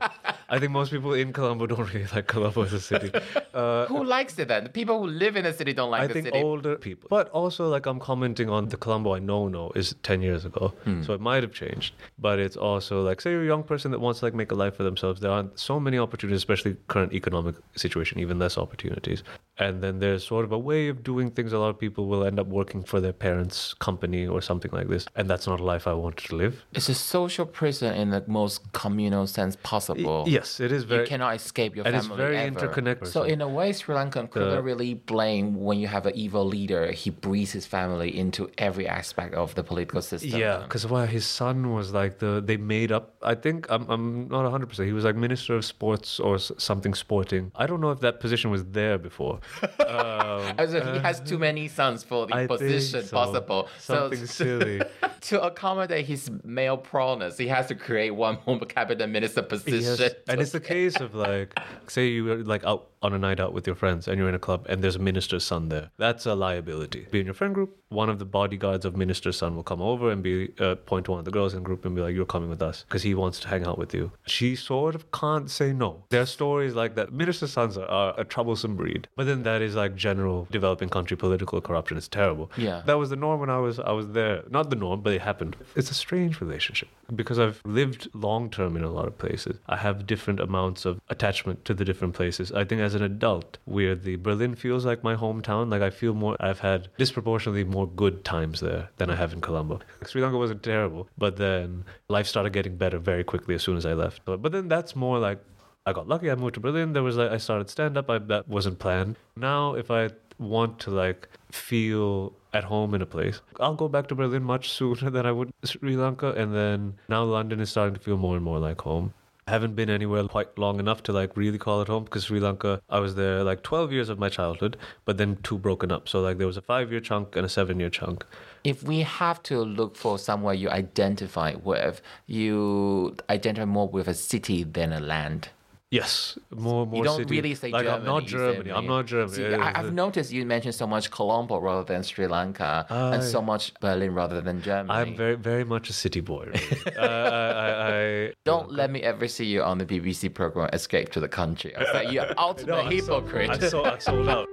[0.48, 3.10] I think most people in Colombo don't really like Colombo as a city.
[3.52, 4.64] Uh, who likes it then?
[4.64, 7.08] The people who live in the city don't like I the think older people.
[7.10, 10.72] But also, like, I'm commenting on the Colombo I know know is 10 years ago.
[10.84, 11.02] Hmm.
[11.02, 11.94] So it might have changed.
[12.18, 14.54] But it's also like, say you're a young person that wants to like make a
[14.54, 15.20] life for themselves.
[15.20, 19.22] There aren't so many opportunities, especially current economic situation, even less opportunities.
[19.58, 21.52] And then there's sort of a way of doing things.
[21.52, 24.88] A lot of people will end up working for their parents' company or something like
[24.88, 25.06] this.
[25.14, 26.54] And that's not a life I wanted to live.
[26.78, 30.18] It's a social prison in the most communal sense possible.
[30.38, 31.02] Yes, it is very.
[31.02, 32.48] You cannot escape your and it's very ever.
[32.52, 33.08] interconnected.
[33.16, 36.44] So in a way, Sri Lankan couldn't The- really blame when you have an evil
[36.56, 36.82] leader.
[37.02, 40.38] He breathes his family into every aspect of the political system.
[40.44, 43.04] Yeah, because why his son was like the they made up.
[43.32, 44.68] I think I'm I'm not 100.
[44.68, 46.34] percent He was like minister of sports or
[46.70, 47.44] something sporting.
[47.62, 49.36] I don't know if that position was there before.
[49.92, 53.14] Um, Also, he has too many sons for the I position so.
[53.20, 53.62] possible.
[53.78, 54.78] Something so silly.
[55.28, 59.96] to accommodate his male proneness, he has to create one more cabinet minister position.
[59.96, 60.14] Yes.
[60.28, 63.52] And it's the case of like, say you were like out on a night out
[63.52, 65.90] with your friends and you're in a club and there's a minister's son there.
[65.98, 67.06] That's a liability.
[67.10, 70.10] Be in your friend group, one of the bodyguards of minister's son will come over
[70.10, 72.14] and be uh, point to one of the girls in the group and be like,
[72.14, 74.12] "You're coming with us," because he wants to hang out with you.
[74.26, 76.04] She sort of can't say no.
[76.10, 77.12] There are stories like that.
[77.12, 81.16] Minister's sons are, are a troublesome breed, but then that is like general developing country
[81.16, 81.96] political corruption.
[81.96, 82.50] It's terrible.
[82.56, 82.82] Yeah.
[82.86, 84.42] that was the norm when I was I was there.
[84.50, 85.56] Not the norm, but it happened.
[85.76, 89.58] It's a strange relationship because I've lived long term in a lot of places.
[89.68, 92.52] I have different amounts of attachment to the different places.
[92.52, 95.70] I think as an adult, where the Berlin feels like my hometown.
[95.70, 96.36] Like I feel more.
[96.40, 99.80] I've had disproportionately more good times there than I have in Colombo.
[100.06, 103.86] Sri Lanka wasn't terrible, but then life started getting better very quickly as soon as
[103.86, 104.22] I left.
[104.24, 105.38] But, but then that's more like.
[105.84, 106.30] I got lucky.
[106.30, 106.92] I moved to Berlin.
[106.92, 108.06] There was like I started stand up.
[108.06, 109.16] That wasn't planned.
[109.34, 114.06] Now, if I want to like feel at home in a place, I'll go back
[114.08, 116.32] to Berlin much sooner than I would Sri Lanka.
[116.32, 119.12] And then now London is starting to feel more and more like home.
[119.48, 122.80] Haven't been anywhere quite long enough to like really call it home because Sri Lanka,
[122.88, 126.08] I was there like 12 years of my childhood, but then two broken up.
[126.08, 128.24] So like there was a five year chunk and a seven year chunk.
[128.64, 134.14] if we have to look for somewhere you identify with, you identify more with a
[134.14, 135.48] city than a land.
[135.92, 137.36] Yes, more more you don't city.
[137.36, 137.98] really say like Germany.
[138.00, 138.72] I'm not Germany.
[138.72, 139.36] I'm not Germany.
[139.36, 143.42] See, I, I've noticed you mentioned so much Colombo rather than Sri Lanka, and so
[143.42, 144.90] much Berlin rather than Germany.
[144.98, 146.44] I'm very very much a city boy.
[146.46, 146.60] Really.
[147.02, 150.70] Uh, I, I, I, I Don't let me ever see you on the BBC program
[150.72, 151.74] Escape to the Country.
[151.76, 153.50] I like, you're ultimate No, hypocrite.
[153.50, 154.48] I sold, I sold out.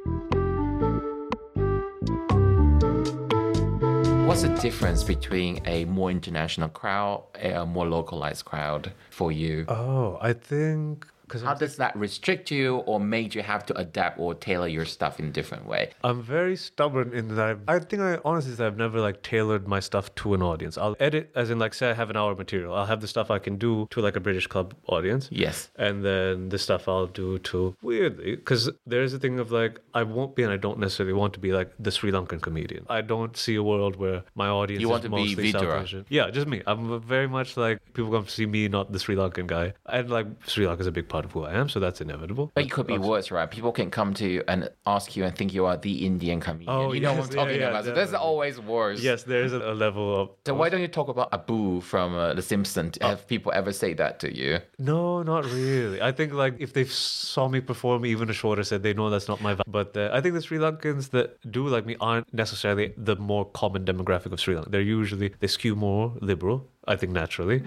[4.27, 9.65] What's the difference between a more international crowd and a more localized crowd for you?
[9.67, 11.07] Oh, I think
[11.43, 15.19] How does that restrict you or made you have to adapt or tailor your stuff
[15.19, 15.91] in different way?
[16.03, 19.67] I'm very stubborn in that I've, I think I honestly say I've never like tailored
[19.67, 20.77] my stuff to an audience.
[20.77, 22.73] I'll edit as in like say I have an hour material.
[22.73, 25.29] I'll have the stuff I can do to like a British club audience.
[25.31, 25.69] Yes.
[25.75, 30.03] And then the stuff I'll do to weirdly because there's a thing of like I
[30.03, 32.85] won't be and I don't necessarily want to be like the Sri Lankan comedian.
[32.89, 35.63] I don't see a world where my audience You is want to be mostly South
[35.63, 35.83] Vidura.
[35.83, 36.05] Asian.
[36.09, 36.61] Yeah, just me.
[36.65, 39.73] I'm very much like people come to see me, not the Sri Lankan guy.
[39.85, 42.51] And like Sri Lanka is a big part of who I am, so that's inevitable.
[42.53, 43.49] But it could be worse, right?
[43.49, 46.69] People can come to you and ask you and think you are the Indian comedian.
[46.69, 47.85] Oh, you know what I'm yeah, talking yeah, about.
[47.85, 49.01] So that's always worse.
[49.01, 52.15] Yes, there is a, a level of So why don't you talk about Abu from
[52.15, 52.97] uh, The Simpsons?
[53.01, 54.59] Have people ever say that to you?
[54.77, 56.01] No, not really.
[56.01, 59.27] I think like if they saw me perform even a shorter set, they know that's
[59.27, 59.61] not my vibe.
[59.67, 63.45] But uh, I think the Sri Lankans that do like me aren't necessarily the more
[63.45, 64.69] common demographic of Sri Lanka.
[64.69, 66.67] They're usually they skew more liberal.
[66.87, 67.61] I think naturally,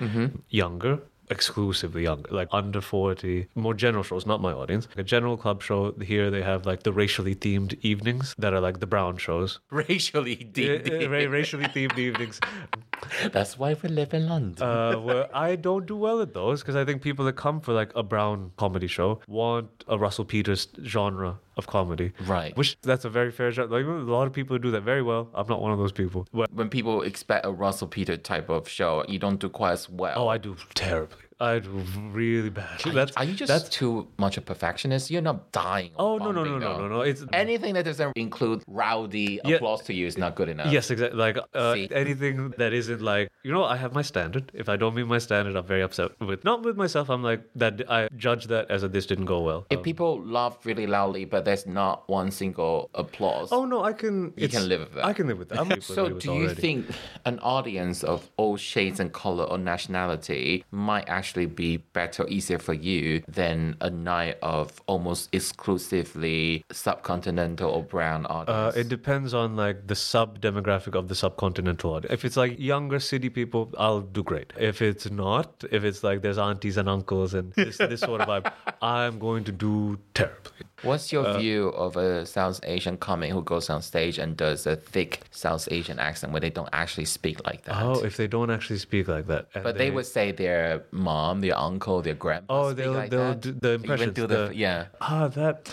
[0.49, 0.99] younger.
[1.31, 4.87] Exclusively young, like under 40, more general shows, not my audience.
[4.89, 8.61] Like a general club show, here they have like the racially themed evenings that are
[8.61, 9.61] like the brown shows.
[9.71, 10.87] Racially Uh, deep.
[10.93, 12.39] uh, racially themed evenings.
[13.33, 14.63] That's why we live in London.
[14.67, 17.73] uh, where I don't do well at those because I think people that come for
[17.73, 22.13] like a brown comedy show want a Russell Peters genre of comedy.
[22.27, 22.57] Right.
[22.57, 23.79] Which that's a very fair genre.
[23.79, 25.29] Like a lot of people do that very well.
[25.35, 26.27] I'm not one of those people.
[26.33, 29.89] Well, when people expect a Russell Peter type of show, you don't do quite as
[29.89, 30.15] well.
[30.17, 31.19] oh, I do terribly.
[31.43, 31.71] I do
[32.13, 32.87] really bad.
[32.87, 35.11] Are, That's are you just that's too much a perfectionist?
[35.11, 35.91] You're not dying.
[35.97, 37.01] oh no no no no no no.
[37.01, 39.57] It's Anything that doesn't include rowdy Yeah.
[39.57, 40.73] applause to you is not good enough.
[40.73, 41.19] Yes, exactly.
[41.19, 44.53] Like uh, anything that isn't like you know, I have my standard.
[44.55, 47.11] If I don't meet my standard, I'm very upset with not with myself.
[47.11, 47.83] I'm like that.
[47.91, 49.67] I judge that as a this didn't go well.
[49.71, 53.49] If people laugh really loudly, but there's not one single applause.
[53.51, 54.33] oh no, I can.
[54.37, 55.07] You can live with that.
[55.07, 55.59] I can live with that.
[55.59, 56.61] I'm So, do you already.
[56.61, 56.87] think
[57.25, 62.75] an audience of all shades and color or nationality might actually be better easier for
[62.75, 69.87] you than a night of almost exclusively subcontinental or brown Uh, it depends on like
[69.87, 72.13] the sub demographic of the subcontinental audience.
[72.13, 74.53] If it's like younger city people, I'll do great.
[74.59, 78.29] If it's not, if it's like there's aunties and uncles and this, this sort of
[78.29, 80.67] vibe, I'm going to do terribly.
[80.83, 84.67] What's your uh, view of a South Asian comic who goes on stage and does
[84.67, 87.81] a thick South Asian accent where they don't actually speak like that?
[87.83, 91.57] Oh, if they don't actually speak like that, but they, would say their mom, their
[91.59, 92.53] uncle, their grandpa.
[92.63, 93.41] Oh, they'll like they'll that.
[93.41, 94.15] do the impressions.
[94.15, 94.87] do the, the- yeah.
[95.01, 95.73] Ah, that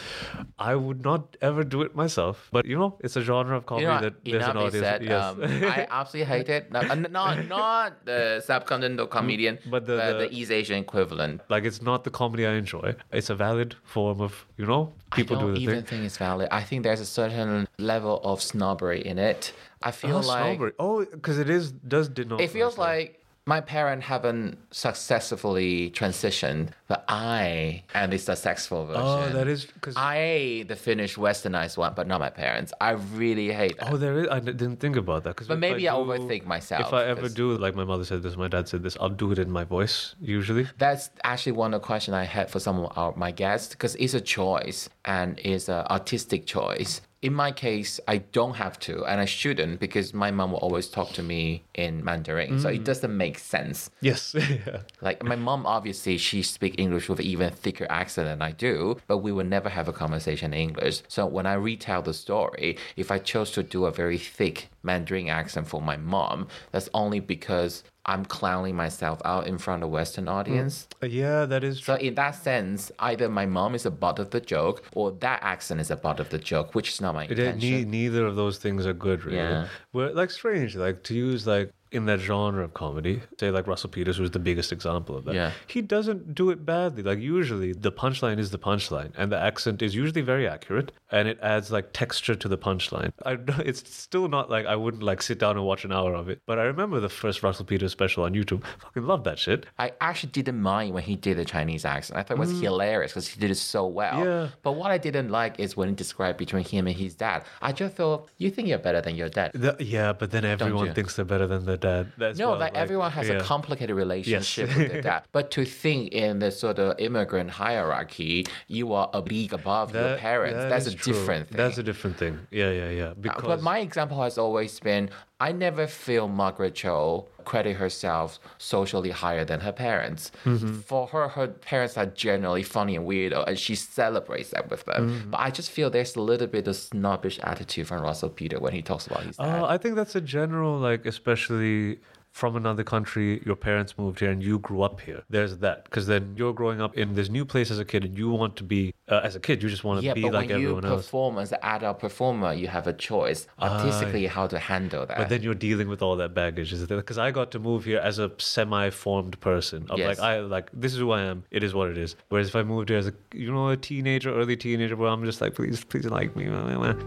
[0.59, 2.47] I would not ever do it myself.
[2.51, 4.85] But you know, it's a genre of comedy You know, that there's an audience.
[4.85, 5.03] said.
[5.03, 5.23] yes.
[5.23, 6.67] Um, I absolutely hate it.
[6.73, 11.41] Uh, not not the subcontinental comedian, but but the- the, the- East Asian equivalent.
[11.49, 12.95] like it's not the comedy I enjoy.
[13.11, 15.85] It's a valid form of you know people I don't do the even thing.
[15.85, 16.49] think it's valid.
[16.51, 19.53] I think there's a certain level of snobbery in it.
[19.81, 20.71] I feel Oh, like snobbery.
[20.79, 22.41] Oh, because it is does denote.
[22.41, 23.18] it feels like.
[23.49, 29.01] My parents haven't successfully transitioned, but I am the successful version.
[29.03, 29.95] Oh, that is because.
[29.97, 32.71] I the Finnish westernized one, but not my parents.
[32.79, 32.91] I
[33.23, 33.91] really hate that.
[33.91, 34.27] Oh, there is.
[34.29, 35.35] I didn't think about that.
[35.35, 38.05] Cause But maybe I do- overthink myself, If I ever 'cause- do, like my mother
[38.05, 40.67] said this, my dad said this, I'll do it in my voice usually.
[40.77, 43.95] That's actually one of the questions I had for some of our, my guests because
[43.95, 47.01] it's a choice and it's an artistic choice.
[47.21, 50.87] In my case, I don't have to and I shouldn't because my mom will always
[50.87, 52.59] talk to me in Mandarin.
[52.59, 52.75] So Mm.
[52.75, 53.89] it doesn't make sense.
[54.01, 54.33] Yes.
[54.37, 54.81] yeah.
[55.01, 59.17] Like my mom, obviously, she speaks English with even thicker accent than I do, but
[59.17, 61.01] we will never have a conversation in English.
[61.09, 65.29] So when I retell the story, if I chose to do a very thick Mandarin
[65.29, 70.25] accent for my mom, that's only because I'm clowning myself out in front of Western
[70.25, 70.31] mm.
[70.31, 70.87] audience.
[71.03, 74.31] Uh, yeah, that is So in that sense, either my mom is a butt of
[74.31, 77.25] the joke or that accent is a butt of the joke, which is not my
[77.25, 77.59] It, intention.
[77.59, 79.37] ne- neither of those things are good, really.
[79.37, 79.67] Yeah.
[79.93, 83.89] But like strange, like to use like in that genre of comedy, say like Russell
[83.89, 85.35] Peters was the biggest example of that.
[85.35, 85.51] Yeah.
[85.67, 87.03] He doesn't do it badly.
[87.03, 91.27] Like usually the punchline is the punchline, and the accent is usually very accurate, and
[91.27, 93.11] it adds like texture to the punchline.
[93.25, 96.29] I it's still not like I wouldn't like sit down and watch an hour of
[96.29, 98.63] it, but I remember the first Russell Peters special on YouTube.
[98.79, 99.65] Fucking love that shit.
[99.77, 102.19] I actually didn't mind when he did the Chinese accent.
[102.19, 104.13] I thought it was hilarious because he did it so well.
[104.13, 104.25] Mm.
[104.25, 104.47] Yeah.
[104.61, 107.43] But what I didn't like is when he described between him and his dad.
[107.61, 109.51] I just thought, you think you're better than your dad.
[109.53, 112.11] The- yeah, but then everyone thinks they're better than their dad.
[112.17, 113.35] That's No, what, like, everyone has yeah.
[113.35, 115.23] a complicated relationship with their dad.
[115.31, 120.17] But to think in the sort of immigrant hierarchy, you are a league above your
[120.17, 120.57] parents.
[120.57, 121.13] that That's a true.
[121.13, 121.57] different thing.
[121.57, 122.39] That's a different thing.
[122.51, 123.13] Yeah, yeah, yeah.
[123.19, 125.09] Because Uh, But my example has always been
[125.41, 130.31] I never feel Margaret Cho credit herself socially higher than her parents.
[130.43, 130.79] Mm-hmm.
[130.81, 135.09] For her, her parents are generally funny and weirdo, and she celebrates that with them.
[135.09, 135.31] Mm-hmm.
[135.31, 138.73] But I just feel there's a little bit of snobbish attitude from Russell Peter when
[138.73, 139.61] he talks about his dad.
[139.61, 141.99] Uh, I think that's a general, like, especially
[142.31, 145.23] from another country, your parents moved here and you grew up here.
[145.29, 145.85] There's that.
[145.85, 148.55] Because then you're growing up in this new place as a kid and you want
[148.57, 150.59] to be, uh, as a kid, you just want to yeah, be but like when
[150.61, 151.05] you everyone else.
[151.05, 155.17] perform as an adult performer, you have a choice artistically how to handle that.
[155.17, 157.99] But then you're dealing with all that baggage, is Because I got to move here
[157.99, 159.85] as a semi-formed person.
[159.89, 160.07] Of Yes.
[160.07, 161.43] like I like this is who I am.
[161.51, 162.15] It is what it is.
[162.29, 165.25] Whereas if I moved here as a you know a teenager, early teenager, where I'm
[165.25, 166.45] just like please please like me,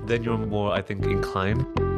[0.06, 1.91] then you're more I think inclined.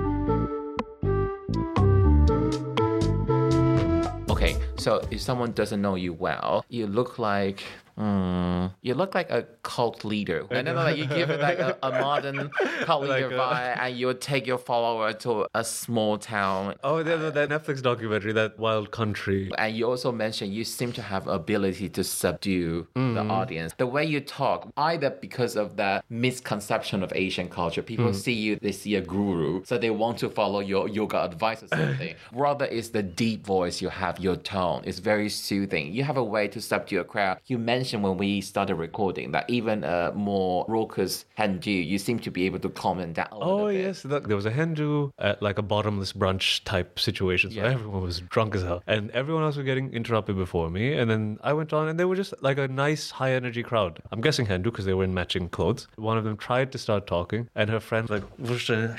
[4.84, 7.62] So if someone doesn't know you well, you look like
[7.96, 8.66] Hmm.
[8.82, 10.46] You look like a cult leader.
[10.50, 12.50] And then like you give it like a, a modern
[12.82, 16.74] cult leader a- vibe, and you take your follower to a small town.
[16.82, 19.50] Oh, that, that Netflix documentary, that Wild Country.
[19.58, 23.30] And you also mentioned you seem to have ability to subdue the Mm-hmm.
[23.30, 23.74] audience.
[23.78, 28.14] The way you talk, either because of that misconception of Asian culture, people Mm.
[28.14, 31.68] see you, they see a guru, so they want to follow your yoga advice or
[31.68, 32.14] something.
[32.32, 34.82] Rather, it's the deep voice you have, your tone.
[34.84, 35.92] It's very soothing.
[35.92, 37.38] You have a way to subdue a crowd.
[37.46, 42.18] You mentioned when we started recording that even a more raucous hen do, you seem
[42.20, 45.12] to be able to comment down a Oh yes, that, there was a hen do
[45.18, 47.50] at like a bottomless brunch type situation.
[47.50, 47.70] So Yeah.
[47.72, 50.94] everyone was drunk as hell, and everyone else was getting interrupted before me.
[50.94, 54.00] And then I went on, and they were just like a nice, high energy crowd.
[54.12, 55.86] I'm guessing hen do because they were in matching clothes.
[55.96, 58.96] One of them tried to start talking, and her friend like, uh, and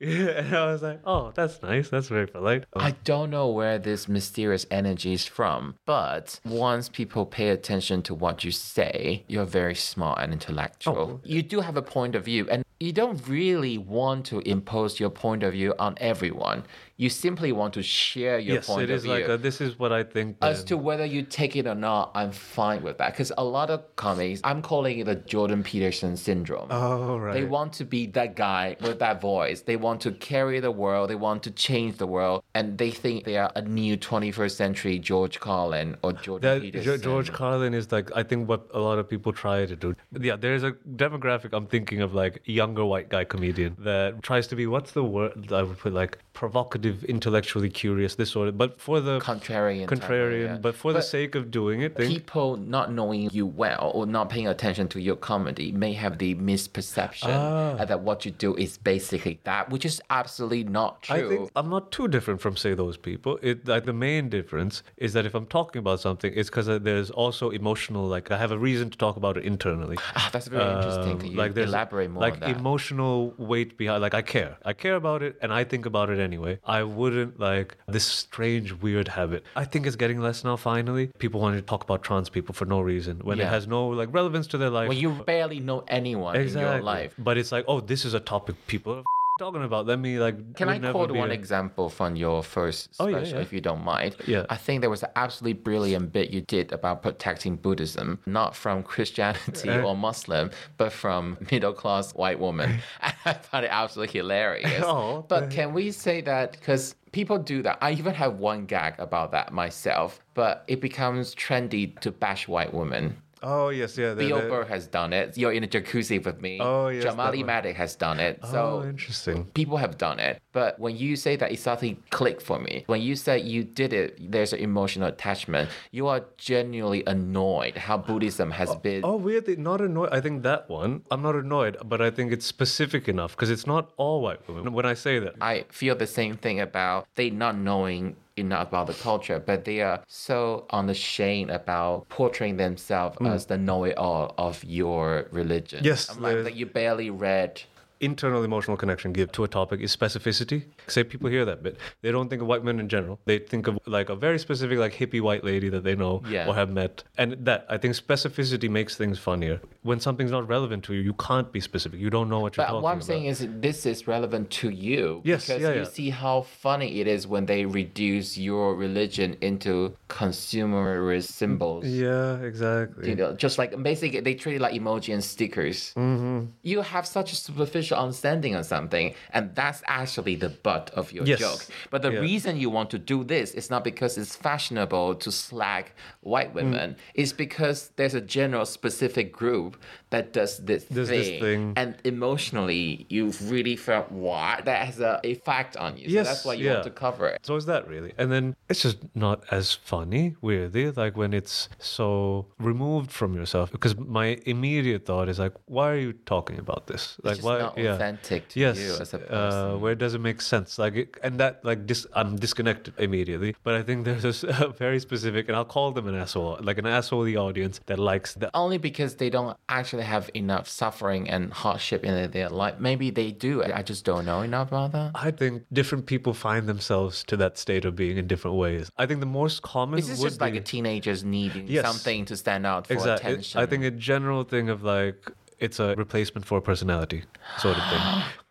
[0.00, 1.88] and I was like, oh, that's nice.
[1.88, 2.64] That's very polite.
[2.74, 8.14] I don't know where this mysterious energy is from, but once people pay attention to
[8.14, 10.96] what you say, you're very smart and intellectual.
[10.96, 11.20] Oh.
[11.24, 15.10] You do have a point of view, and you don't really want to impose your
[15.10, 16.64] point of view on everyone.
[17.02, 19.12] You simply want to share your yes, point it of is view.
[19.12, 20.36] like a, this is what I think.
[20.40, 23.12] As to whether you take it or not, I'm fine with that.
[23.12, 26.68] Because a lot of comics, I'm calling it the Jordan Peterson syndrome.
[26.70, 27.34] oh right.
[27.34, 29.62] They want to be that guy with that voice.
[29.62, 31.10] They want to carry the world.
[31.10, 32.44] They want to change the world.
[32.54, 37.00] And they think they are a new 21st century George Carlin or Jordan That Peterson.
[37.00, 39.96] Ge- George Carlin is like I think what a lot of people try to do.
[40.20, 44.54] Yeah, there's a demographic I'm thinking of like younger white guy comedian that tries to
[44.54, 48.80] be what's the word I would put like provocative, intellectually curious, this sort of but
[48.80, 49.88] for the Contrarian.
[49.88, 50.56] type contrarian, yeah.
[50.56, 54.28] but for the sake of doing it, think, People not knowing you well or not
[54.30, 57.84] paying attention to your comedy may have the misperception Ah.
[57.84, 61.16] that what you do is basically that, which is absolutely not true.
[61.16, 63.38] I think I'm not too different from say those people.
[63.42, 67.10] It like the main difference is that if I'm talking about something, it's because there's
[67.10, 68.06] also emotional.
[68.06, 69.96] Like I have a reason to talk about it internally.
[70.16, 71.12] Ah, that's very interesting.
[71.12, 72.56] Um, Can you like elaborate more like on that?
[72.58, 76.18] emotional weight behind like i care i care about it and i think about it
[76.18, 79.44] anyway i wouldn't like this strange weird habit.
[79.56, 81.08] I think it's getting less now finally.
[81.18, 84.08] People want to talk about trans people for no reason when it has no like
[84.12, 84.88] relevance to their life.
[84.88, 87.14] When you barely know anyone in your life.
[87.18, 89.02] but it's like oh this is a topic people are
[89.38, 93.08] talking about let me like Can I quote one a- example from your first Oh,
[93.08, 93.40] special, yeah, yeah.
[93.40, 94.16] if you don't mind?
[94.26, 94.46] Yeah.
[94.50, 98.82] I think there was an absolutely brilliant bit you did about protecting Buddhism, not from
[98.82, 99.82] Christianity Uh.
[99.82, 102.78] or Muslim, but from middle class white woman.
[103.24, 104.82] I found it absolutely hilarious.
[104.84, 107.78] Oh, but can we say that because people do that?
[107.80, 112.72] I even have one gag about that myself, but it becomes trendy to bash white
[112.74, 113.16] women.
[113.42, 115.36] Oh yes yeah the- Bill Burr has done it.
[115.36, 116.58] You're in a jacuzzi with me.
[116.60, 117.44] Oh, yes, Jamali.
[117.44, 118.38] Maddix has done it.
[118.42, 122.42] oh So interesting people have done it but when you say that it suddenly clicked
[122.42, 127.02] for me when you say you did it there's an emotional attachment you are genuinely
[127.06, 130.10] annoyed how buddhism has oh, been Oh, weirdly, not annoyed.
[130.12, 133.66] I think that one, I'm not annoyed, but I think it's specific enough because it's
[133.66, 134.72] not all white women.
[134.72, 138.86] When I say that, i feel the same thing about they not knowing enough about
[138.86, 143.30] the culture but they are so unashamed about portraying themselves mm.
[143.30, 145.80] as the know-it-all of your religion.
[145.84, 147.62] Yes, i'm like that you barely read
[148.02, 150.64] internal emotional connection give to a topic is specificity.
[150.88, 153.18] Say people hear that bit, they don't think of white men in general.
[153.24, 156.48] They think of like a very specific, like hippie white lady that they know Yeah.
[156.48, 159.60] or have met, and that I think specificity makes things funnier.
[159.82, 161.98] When something's not relevant to you, you can't be specific.
[162.00, 163.06] You don't know what you're But talking what I'm about.
[163.06, 165.22] saying is this is relevant to you.
[165.24, 165.84] Yes, Because yeah, you yeah.
[165.98, 171.84] see how funny it is when they reduce your religion into consumerist symbols.
[171.86, 173.08] yeah, exactly.
[173.10, 175.92] You know, just like basically they treat it like emoji and stickers.
[175.96, 176.46] Mm-hmm.
[176.62, 181.12] You have such a superficial superficial understanding of something, and that's actually the butt of
[181.12, 181.38] your Yes.
[181.40, 181.66] joke.
[181.90, 182.20] But the Yeah.
[182.20, 186.54] reason you want to do this is not because it's fashionable to slag white mm.
[186.54, 186.96] women.
[187.14, 189.76] It's because there's a general specific group
[190.12, 191.62] that does this Does thing, this thing.
[191.76, 196.06] and emotionally you've really felt what that has a effect on you.
[196.08, 196.72] So Yes, that's why you yeah.
[196.74, 197.38] want to cover it.
[197.42, 198.12] So is that really?
[198.18, 203.66] And then it's just not as funny, weirdly, like when it's so removed from yourself.
[203.72, 207.02] Because my immediate thought is like, why are you talking about this?
[207.22, 207.58] Like, why?
[207.58, 207.94] not yeah.
[207.94, 209.80] authentic to yes, you as a Uh, person.
[209.82, 210.78] where does it make sense.
[210.84, 213.50] Like, it, and that like dis- I'm disconnected immediately.
[213.64, 216.86] But I think there's uh, very specific, and I'll call them an asshole, like an
[216.86, 218.50] asshole the audience that likes that.
[218.54, 222.76] Only because they don't actually have enough suffering and hardship in their life.
[222.78, 223.62] Maybe they do.
[223.64, 225.12] I just don't know enough about that.
[225.14, 228.90] I think different people find themselves to that state of being in different ways.
[228.96, 231.86] I think the most common This is would just like a teenagers needing Yes.
[231.86, 233.32] something to stand out for exactly.
[233.32, 233.60] attention.
[233.60, 235.30] I think a general thing of like
[235.62, 237.22] it's a replacement for personality
[237.58, 237.84] sort of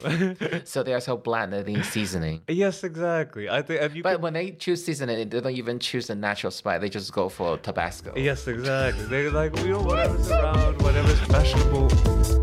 [0.02, 0.62] thing.
[0.66, 2.42] so they are so bland that they need seasoning.
[2.48, 3.50] yes, exactly.
[3.50, 6.16] I think and you But can- when they choose seasoning, they don't even choose a
[6.16, 6.82] natural spice.
[6.82, 8.14] They just go for Tabasco.
[8.16, 9.06] Yes, exactly.
[9.06, 12.41] They're like, you know, whatever's around, whatever's fashionable.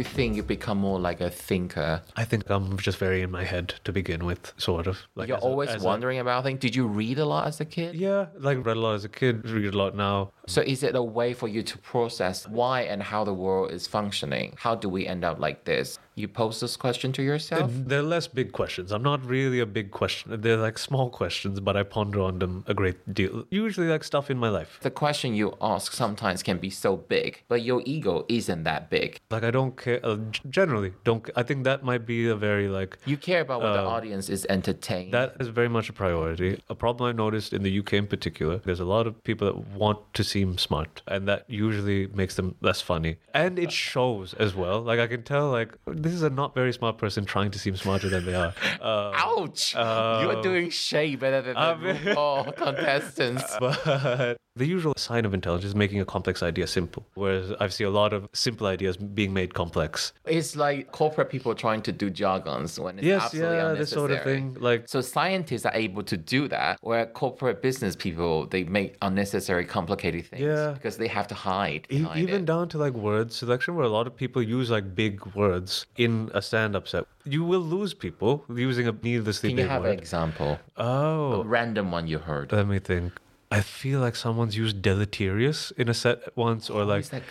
[0.00, 2.00] You think you become more like a thinker?
[2.16, 4.98] I think I'm just very in my head to begin with, sort of.
[5.14, 6.58] Like You're a- always a- wondering about things.
[6.60, 7.94] Did you read a lot as a kid?
[7.94, 10.32] yeah, like read a lot as a kid, read a lot now.
[10.50, 13.86] So is it a way for you to process why and how the world is
[13.86, 14.56] functioning?
[14.58, 15.96] How do we end up like this?
[16.16, 17.70] You pose this question to yourself?
[17.72, 18.90] They're less big questions.
[18.90, 20.38] I'm not really a big question.
[20.40, 23.44] They're like small questions, but I ponder on them a great deal.
[23.50, 24.80] Usually, like stuff in my life.
[24.82, 29.18] The question you ask sometimes can be so big, but your ego isn't that big.
[29.30, 30.00] Like I don't care.
[30.02, 30.16] Uh,
[30.50, 31.30] generally, don't.
[31.36, 34.28] I think that might be a very like You care about what the Um, audience
[34.28, 35.14] is entertained.
[35.14, 36.60] That is very much a priority.
[36.68, 39.56] A problem I noticed in the UK in particular, there's a lot of people that
[39.78, 43.16] want to seem smart, and that usually makes them less funny.
[43.34, 44.80] And it shows as well.
[44.80, 47.76] Like I can tell, like this is a not very smart person trying to seem
[47.76, 48.54] smarter than they are.
[48.80, 49.74] Uh, Ouch!
[49.74, 53.44] You're doing shade better than the I mean- RuPaul contestants.
[53.60, 57.06] but the usual sign of intelligence is making a complex idea simple.
[57.14, 60.12] Whereas I see a lot of simple ideas being made complex.
[60.26, 64.10] It's like corporate people trying to do jargons when it's yes, absolutely yeah, this sort
[64.10, 64.56] of thing.
[64.58, 69.64] Like So scientists are able to do that, where corporate business people they make unnecessary,
[69.64, 70.72] complicated things Yeah.
[70.72, 72.44] because they have to hide E- even it.
[72.46, 76.30] down to like word selection where a lot of people use like big words in
[76.34, 79.98] a stand-up set you will lose people using a needlessly Can you have an word
[79.98, 80.58] example?
[80.76, 80.84] Oh.
[80.84, 82.50] A oh random one you heard.
[82.52, 83.12] let me think
[83.50, 87.28] i feel like someone's used deleterious in a set once or like Is that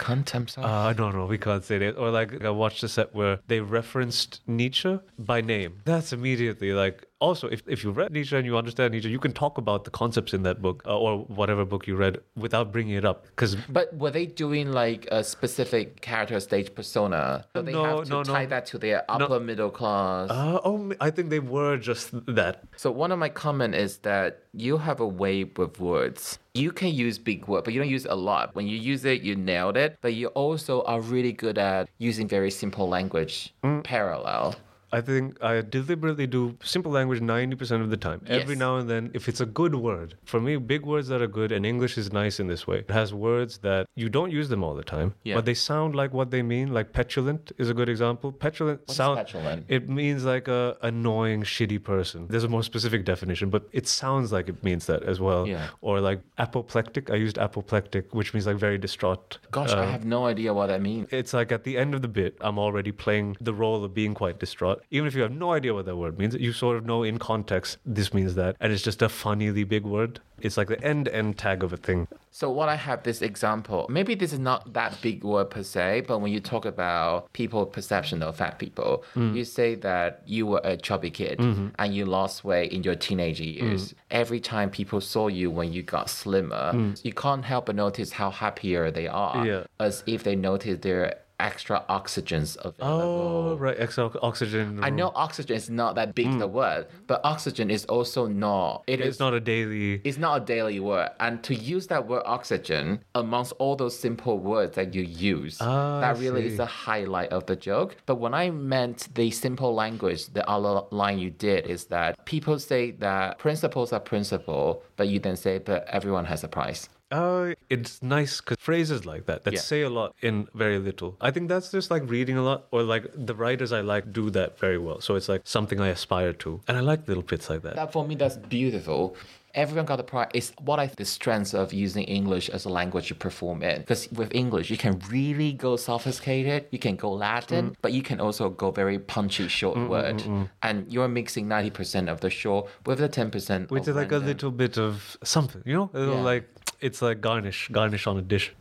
[0.47, 0.67] sorry.
[0.67, 1.95] uh, no, no, we can't say that.
[1.97, 5.81] Or like I watched a set where they referenced Nietzsche by name.
[5.85, 7.05] That's immediately like.
[7.19, 9.91] Also, if, if you read Nietzsche and you understand Nietzsche, you can talk about the
[9.91, 13.25] concepts in that book uh, or whatever book you read without bringing it up.
[13.25, 17.45] Because but were they doing like a specific character stage persona?
[17.53, 18.23] So they No, have to no, no.
[18.23, 20.29] tie that to their upper middle class.
[20.29, 22.63] Uh, oh, I think they were just that.
[22.77, 26.39] So one of my comment is that you have a way with words.
[26.53, 28.55] You can use big word, but you don't use a lot.
[28.55, 29.97] When you use it, you nailed it.
[30.01, 33.83] But you also are really good at using very simple language Mm.
[33.83, 34.55] parallel.
[34.91, 38.21] I think I deliberately do simple language 90% of the time.
[38.27, 41.27] Every now and then, if it's a good word, for me, big words that are
[41.27, 42.79] good, and English is nice in this way.
[42.79, 45.35] It has words that you don't use them all the time, Yeah.
[45.35, 46.73] but they sound like what they mean.
[46.73, 48.31] Like petulant is a good example.
[48.31, 49.17] Petulant What's sound.
[49.17, 49.65] petulant?
[49.67, 52.27] It means like a annoying, shitty person.
[52.29, 55.47] There's a more specific definition, but it sounds like it means that as well.
[55.47, 55.67] Yeah.
[55.81, 57.09] Or like apoplectic.
[57.11, 59.37] I used apoplectic, which means like very distraught.
[59.51, 61.07] Gosh, I uh, have no idea what that means.
[61.11, 64.13] It's like at the end of the bit, I'm already playing the role of being
[64.13, 64.78] quite distraught.
[64.91, 67.17] Even if you have no idea what that word means, you sort of know in
[67.19, 68.55] context this means that.
[68.59, 70.19] And it's just a funnily big word.
[70.41, 72.07] It's like the end end tag of a thing.
[72.31, 76.01] So what I have this example, maybe this is not that big word per se,
[76.07, 79.35] but when you talk about people perception of fat people, Mm.
[79.35, 81.67] you say that you were a chubby kid Mm-hmm.
[81.79, 83.81] and you lost weight in your teenage years.
[83.89, 83.95] Mm.
[84.11, 88.29] Every time people saw you when you got slimmer, you can't help but notice how
[88.31, 89.45] happier they are, Mm.
[89.45, 89.63] Yeah.
[89.85, 93.53] as if they notice their extra oxygens available.
[93.53, 93.75] Oh, right.
[93.79, 94.79] Extra oxygen.
[94.83, 98.83] I know oxygen is not that big the word, but oxygen is also not.
[98.87, 99.05] It Mm.
[99.05, 100.01] It's is not a daily.
[100.03, 101.09] it's not a daily word.
[101.19, 106.01] And to use that word oxygen amongst all those simple words that you use, Ah,
[106.01, 107.95] that really is the highlight of the joke.
[108.05, 112.59] But when I meant the simple language, the other line you did is that people
[112.59, 116.89] say that principles are principle, but you then say, but everyone has a price.
[117.11, 119.59] Oh, it's nice because phrases like that that Yeah.
[119.59, 121.17] say a lot in very little.
[121.19, 124.29] I think that's just like reading a lot, or like the writers I like do
[124.31, 125.01] that very well.
[125.01, 127.75] So it's like something I aspire to, and I like little bits like that.
[127.75, 129.15] That for me, that's beautiful.
[129.53, 130.29] Everyone got the pride.
[130.33, 133.79] It's what I the strengths of using English as a language you perform in.
[133.79, 137.75] Because with English, you can really go sophisticated, you can go Latin, Mm.
[137.81, 140.17] but you can also go very punchy short mm, mm, word.
[140.17, 143.69] Mm, and you're mixing ninety percent of the show with the ten percent.
[143.71, 145.89] Which is like a little bit of something, you know?
[145.93, 146.21] A little Yeah.
[146.33, 146.49] like
[146.81, 148.53] it's like garnish, garnish on a dish.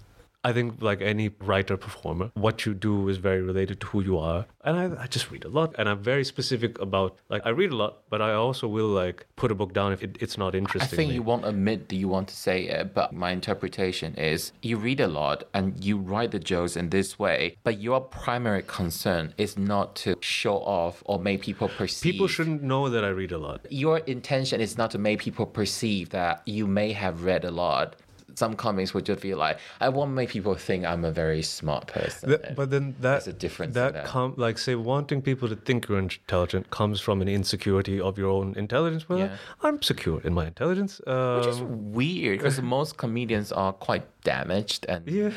[0.48, 4.16] I think like any writer performer, what you do is very related to who you
[4.18, 4.46] are.
[4.64, 7.70] And I, I just read a lot and I'm very specific about like I read
[7.70, 10.54] a lot, but I also will like put a book down if it, it's not
[10.54, 10.98] interesting.
[10.98, 14.52] I think you won't admit that you want to say it, but my interpretation is
[14.62, 18.62] you read a lot and you write the jokes in this way, but your primary
[18.62, 22.12] concern is not to show off or make people perceive.
[22.12, 23.66] People shouldn't know that I read a lot.
[23.68, 27.96] Your intention is not to make people perceive that you may have read a lot.
[28.38, 31.42] Some comics would just be like, I want to make people think I'm a very
[31.42, 32.38] smart person.
[32.60, 34.04] But then that There's a difference That, that.
[34.06, 38.30] com- like say wanting people to think you're intelligent comes from an insecurity of your
[38.30, 39.08] own intelligence.
[39.08, 39.36] Well, Yeah.
[39.64, 41.00] I'm secure in my intelligence.
[41.06, 41.60] Um, Which is
[41.98, 45.32] weird because most comedians are quite damaged and Yeah.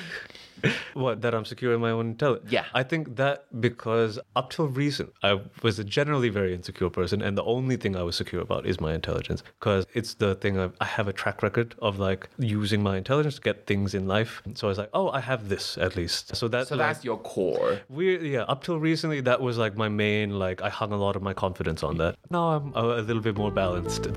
[0.93, 2.51] what that I'm secure in my own intelligence.
[2.51, 2.65] Yeah.
[2.73, 7.37] I think that because up till recent I was a generally very insecure person, and
[7.37, 10.73] the only thing I was secure about is my intelligence because it's the thing I've,
[10.81, 14.41] I have a track record of like using my intelligence to get things in life.
[14.55, 16.35] So I was like, oh, I have this at least.
[16.35, 17.79] So that's so like, that's your core.
[17.89, 18.41] Weird, yeah.
[18.43, 20.39] Up till recently, that was like my main.
[20.39, 22.15] Like, I hung a lot of my confidence on that.
[22.29, 24.07] Now I'm a little bit more balanced.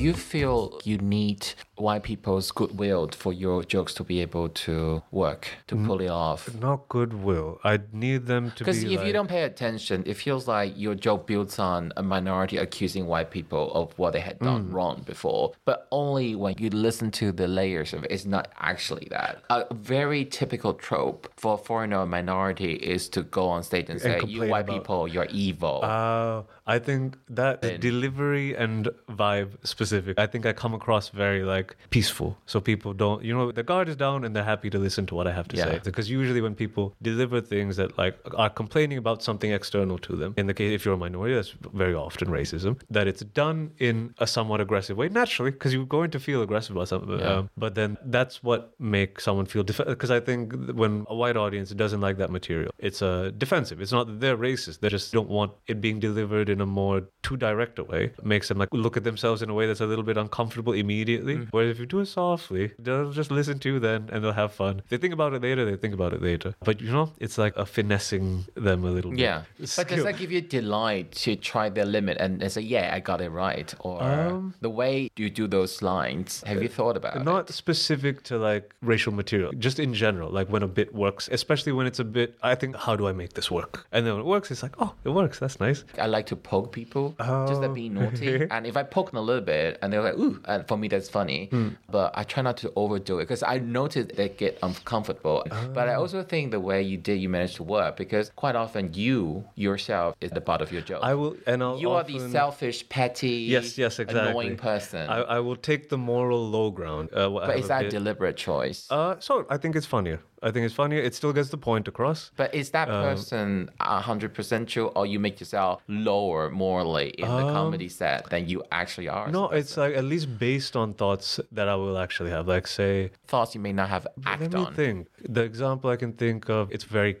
[0.00, 1.46] You feel you need
[1.80, 6.54] white people's goodwill for your jokes to be able to work, to pull it off?
[6.54, 7.58] Not goodwill.
[7.64, 8.70] I need them to be.
[8.70, 12.02] Because if like, you don't pay attention, it feels like your joke builds on a
[12.02, 15.52] minority accusing white people of what they had done wrong before.
[15.64, 19.42] But only when you listen to the layers of it, it's not actually that.
[19.50, 24.00] A very typical trope for a foreigner or minority is to go on stage and
[24.00, 25.80] say, You white about- people, you're evil.
[25.82, 30.18] Uh, I think that delivery and vibe specific.
[30.18, 33.24] I think I come across very like peaceful, so people don't.
[33.24, 35.48] You know, the guard is down and they're happy to listen to what I have
[35.48, 35.64] to Yeah.
[35.64, 35.80] say.
[35.84, 40.34] Because usually when people deliver things that like are complaining about something external to them,
[40.36, 41.54] in the case if you're a minority, that's
[41.84, 42.80] very often racism.
[42.90, 46.76] That it's done in a somewhat aggressive way, naturally, because you're going to feel aggressive
[46.76, 47.18] about something.
[47.18, 47.34] Yeah.
[47.38, 49.94] Um, but then that's what makes someone feel defensive.
[49.96, 53.80] Because I think when a white audience doesn't like that material, it's uh, defensive.
[53.80, 54.80] It's not that they're racist.
[54.80, 58.04] They just don't want it being delivered in a more too direct a way.
[58.04, 60.72] It makes them like look at themselves in a way that's a little bit uncomfortable
[60.72, 61.36] immediately.
[61.36, 61.50] Mm.
[61.60, 64.52] Whereas if you do it softly, they'll just listen to you then and they'll have
[64.52, 64.78] fun.
[64.78, 66.54] If they think about it later, they think about it later.
[66.64, 69.20] But you know, it's like a finessing them a little bit.
[69.20, 69.42] yeah.
[69.76, 73.00] But does that give you delight to try their limit and, and say, Yeah, I
[73.00, 73.72] got it right?
[73.80, 77.24] Or Um, the way you do those lines, have you thought about it?
[77.24, 81.72] not specific to like racial material just in general like when a bit works especially
[81.72, 84.22] when it's a bit i think how do i make this work and then when
[84.22, 87.14] it works it's like oh it works that's nice I like to poke people
[87.50, 88.00] just to be Oh.
[88.00, 88.46] naughty.
[88.54, 90.88] and if I poke them a little bit and they're like, ooh, and for me
[90.88, 91.48] that's funny.
[91.50, 91.68] Hmm.
[91.90, 95.44] But I try not to overdo it because I noticed they get uncomfortable.
[95.74, 95.92] But Oh.
[95.92, 99.44] I also think the way you did, you managed to work because quite often you
[99.54, 101.00] yourself is the butt of your joke.
[101.02, 105.08] i will and i'll you are the selfish, petty, yes yes exactly annoying person.
[105.08, 108.36] I, I will take the moral low ground uh, but is a that a deliberate
[108.36, 108.86] choice?
[108.90, 110.96] uh so i think it's funnier i think it's funny.
[110.96, 115.04] it still gets the point across But is that Um, person hundred percent true, or
[115.12, 119.26] you make yourself lower morally in the comedy set than you actually are?
[119.26, 122.66] Um, no it's like at least based on thoughts that i will actually have like
[122.66, 124.74] say thoughts you may not have Let acted me on.
[124.80, 124.98] think.
[125.38, 127.12] The example I can think of, it's very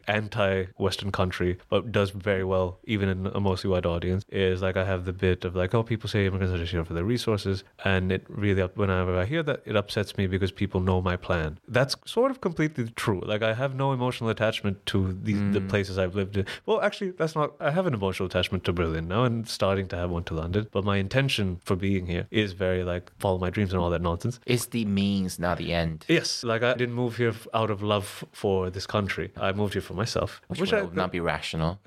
[0.44, 4.24] anti-Western country, but does very well even in a mostly white audience.
[4.30, 6.84] Is like I have the bit of like, oh, people say immigrants are just here
[6.84, 10.80] for their resources, and it really, whenever I hear that, it upsets me because people
[10.80, 11.58] know my plan.
[11.68, 13.09] That's sort of completely true.
[13.14, 15.68] Like I have no emotional attachment to these the mm.
[15.68, 16.46] places I've lived in.
[16.66, 17.52] Well, actually, that's not.
[17.60, 20.68] I have an emotional attachment to Berlin now, and starting to have one to London.
[20.70, 24.02] But my intention for being here is very like follow my dreams and all that
[24.02, 24.40] nonsense.
[24.46, 26.04] It's the means, not the end.
[26.08, 29.32] Yes, like I didn't move here out of love for this country.
[29.36, 31.80] I moved here for myself, Which, which, would I not be rational.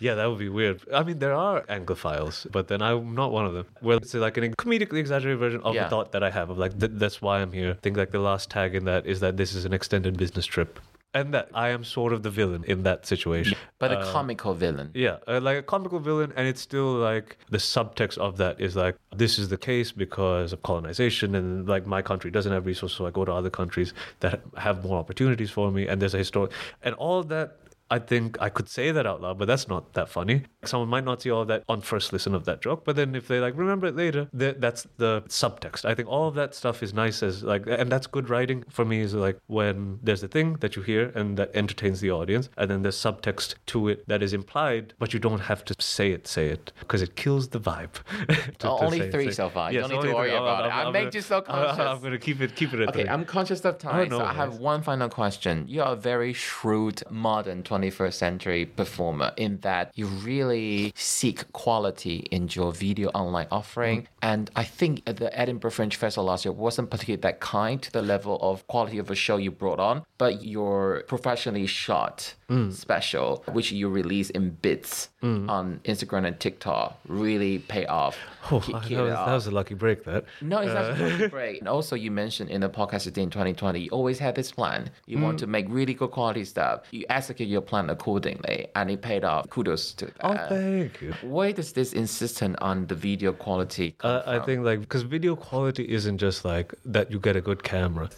[0.00, 0.82] yeah, that would be weird.
[0.92, 3.66] I mean, there are Anglophiles, but then I'm not one of them.
[3.82, 5.84] Well, it's like an comedically exaggerated version of Yeah.
[5.84, 7.72] the thought that I have of like th- that's why I'm here.
[7.72, 10.46] I think like the last tag in that is that this is an extended business
[10.54, 10.72] trip,
[11.18, 13.56] and that I am sort of the villain in that situation.
[13.78, 14.90] But a comical villain.
[14.94, 18.76] Yeah, uh, like a comical villain, and it's still like the subtext of that is
[18.76, 22.96] like this is the case because of colonization, and like my country doesn't have resources,
[22.98, 23.90] so I go to other countries
[24.20, 26.52] that have more opportunities for me, and there's a historic,
[26.82, 27.56] and all that
[27.90, 30.42] I think I could say that out loud, but that's not that funny.
[30.64, 33.14] Someone might not see all of that on first listen of that joke, but then
[33.14, 35.84] if they like remember it later, that, that's the subtext.
[35.84, 38.84] I think all of that stuff is nice as like, and that's good writing for
[38.84, 39.00] me.
[39.00, 42.70] Is like when there's a thing that you hear and that entertains the audience, and
[42.70, 46.26] then there's subtext to it that is implied, but you don't have to say it,
[46.28, 47.92] say it, because it kills the vibe.
[48.58, 49.34] to- Oh, to only say three say it.
[49.34, 49.72] so far.
[49.72, 50.36] You don't need to worry three.
[50.36, 50.68] I'm- about it.
[50.72, 52.88] I'm- I I'm made gonna- you so I'm- I'm gonna keep it, keep it at
[52.90, 53.08] Okay, three.
[53.10, 55.64] I'm conscious of time, no so I have one final question.
[55.66, 62.16] You are a very shrewd, modern 21st century performer in that you really seek quality
[62.30, 64.02] in your video online offering.
[64.02, 64.06] Mm.
[64.22, 68.02] And I think the Edinburgh Fringe Festival last year wasn't particularly that kind to the
[68.02, 72.72] level of quality of a show you brought on, but your professionally shot mm.
[72.72, 75.48] special, which you release in bits mm.
[75.48, 78.18] on Instagram and TikTok, really pay off.
[78.50, 80.04] Oh, Keep- that, was, it that was a lucky break.
[80.04, 81.28] That No, it's absolutely uh.
[81.28, 81.60] great.
[81.60, 84.90] And also, you mentioned in the podcast today in 2020, you always had this plan.
[85.06, 85.40] You want Mm.
[85.40, 86.82] to make really good quality stuff.
[86.90, 89.48] You execute your plan accordingly, and it paid off.
[89.48, 90.24] Kudos to that.
[90.28, 91.12] Oh, thank you.
[91.36, 95.84] Why does this insistence on the video quality Uh, I think like because video quality
[95.98, 98.08] isn't just like that you get a good camera.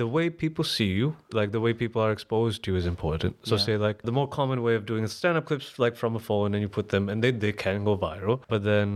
[0.00, 3.32] The way people see you, like the way people are exposed to you, is important.
[3.50, 3.66] So Yeah.
[3.66, 6.60] say like the more common way of doing stand-up clips like from a phone, and
[6.64, 8.36] you put them, and they they can go viral.
[8.54, 8.88] But then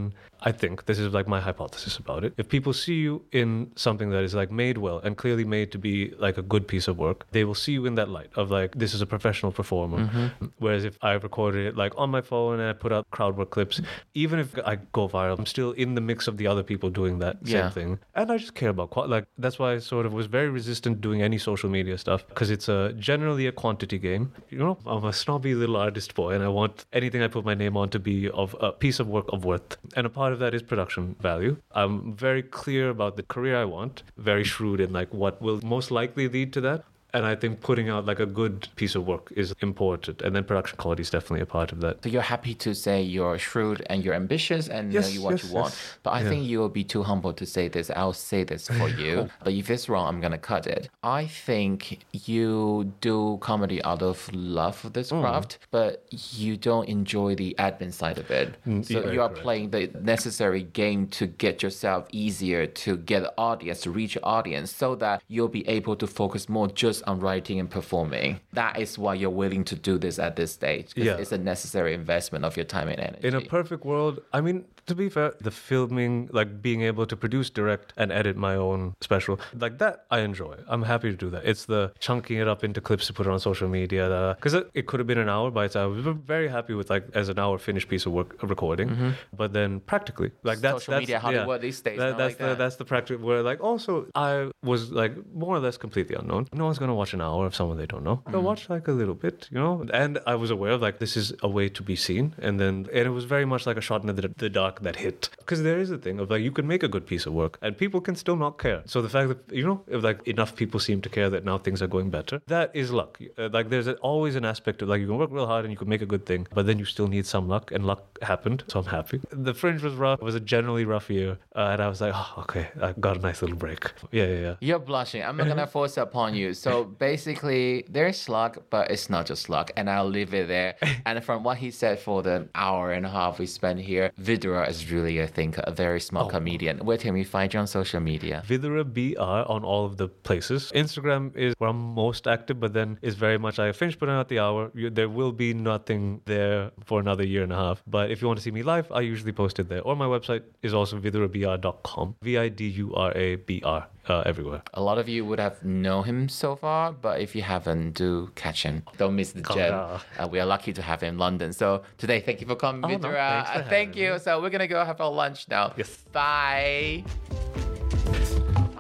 [0.44, 2.34] I think this is like my hypothesis about it.
[2.36, 5.78] If people see you in something that is like made well and clearly made to
[5.78, 8.50] be like a good piece of work, they will see you in that light of
[8.50, 9.98] like this is a professional performer.
[9.98, 10.46] Mm-hmm.
[10.58, 13.50] Whereas if I recorded it like on my phone and I put out crowd work
[13.50, 13.80] clips,
[14.14, 17.20] even if I go viral, I'm still in the mix of the other people doing
[17.20, 17.62] that Yeah.
[17.62, 17.98] same thing.
[18.14, 21.00] And I just care about qual- like that's why I sort of was very resistant
[21.00, 24.32] doing any social media stuff because it's a generally a quantity game.
[24.50, 27.54] You know, I'm a snobby little artist boy, and I want anything I put my
[27.54, 29.76] name on to be of a piece of work of worth.
[29.96, 31.56] And a part of that is production value.
[31.72, 35.90] I'm very clear about the career I want, very shrewd in like what will most
[35.90, 36.84] likely lead to that.
[37.14, 40.44] And I think putting out like a good piece of work is important, and then
[40.44, 42.02] production quality is definitely a part of that.
[42.02, 45.22] So you're happy to say you're shrewd and you're ambitious and you know Yes, you
[45.22, 45.72] what yes, you want.
[45.74, 45.98] yes.
[46.02, 46.28] But I Yeah.
[46.30, 47.90] think you will be too humble to say this.
[47.94, 49.28] I'll say this for you.
[49.44, 50.88] but if it's wrong, I'm gonna cut it.
[51.02, 51.78] I think
[52.12, 54.94] you do comedy out of love for Mm.
[54.94, 56.04] this craft, but
[56.44, 58.56] you don't enjoy the admin side of it.
[58.66, 59.42] Mm, so you are correct.
[59.42, 64.94] playing the necessary game to get yourself easier to get audience, to reach audience, so
[64.96, 68.40] that you'll be able to focus more just on writing and performing.
[68.52, 70.92] That is why you're willing to do this at this stage.
[70.96, 71.16] Yeah.
[71.16, 73.28] It's a necessary investment of your time and energy.
[73.28, 77.16] In a perfect world, I mean, to be fair, the filming, like being able to
[77.16, 80.54] produce, direct, and edit my own special, like that, I enjoy.
[80.68, 81.44] I'm happy to do that.
[81.44, 84.34] It's the chunking it up into clips to put it on social media.
[84.36, 85.94] Because it, it could have been an hour by itself.
[85.96, 89.14] We were very happy with like as an hour finished piece of work, recording.
[89.36, 90.78] But then practically, like that's Mm-hmm.
[90.78, 92.58] Social that's media Hollywood these days, That, that's like the that.
[92.58, 93.26] that's the practical.
[93.26, 96.48] Where like also I was like more or less completely unknown.
[96.52, 98.22] No one's gonna watch an hour of someone they don't know.
[98.26, 98.46] They'll Mm-hmm.
[98.46, 99.84] watch like a little bit, you know.
[99.92, 102.74] And I was aware of like this is a way to be seen, and then
[102.96, 105.30] and it was very much like a shot in the, the dark that hit.
[105.38, 107.58] Because there is a thing of like you can make a good piece of work,
[107.62, 108.82] and people can still not care.
[108.86, 111.58] So the fact that you know if like enough people seem to care that now
[111.58, 113.20] things are going better, that is luck.
[113.38, 115.72] Uh, like there's a, always an aspect of like you can work real hard and
[115.72, 118.18] you can make a good thing, but then you still need some luck, and luck
[118.22, 118.64] happened.
[118.68, 119.20] So I'm happy.
[119.30, 120.20] The fringe was rough.
[120.20, 123.16] It was a generally rough year, uh, and I was like, oh, okay, I got
[123.16, 123.90] a nice little break.
[124.10, 124.54] Yeah, yeah, yeah.
[124.60, 125.22] You're blushing.
[125.22, 126.52] I'm not gonna force it upon you.
[126.52, 130.74] So basically, there's luck, but it's not just luck, and I'll leave it there.
[131.06, 134.61] and from what he said for the hour and a half we spent here, Vidura
[134.68, 136.30] is really, I think, a very smart oh.
[136.30, 136.78] comedian.
[136.78, 138.42] Where can we find you on social media?
[138.46, 140.72] Vidura BR on all of the places.
[140.74, 144.28] Instagram is where I'm most active, but then is very much I finished putting out
[144.28, 144.70] the hour.
[144.74, 147.82] You, there will be nothing there for another year and a half.
[147.86, 149.82] But if you want to see me live, I usually post it there.
[149.82, 152.16] Or my website is also vidurabr.com.
[152.22, 154.62] V I D U R A B R uh, everywhere.
[154.74, 158.30] A lot of you would have known him so far, but if you haven't, do
[158.34, 158.82] catch him.
[158.98, 159.74] Don't miss the Come gem.
[159.74, 161.52] Uh, we are lucky to have him in London.
[161.52, 163.44] So today, thank you for coming, Oh, Vidura.
[163.44, 164.12] thanks for Uh, thank you.
[164.14, 164.18] me.
[164.18, 165.72] So we're gonna go have our lunch now.
[165.76, 165.96] Yes.
[166.12, 167.04] Bye.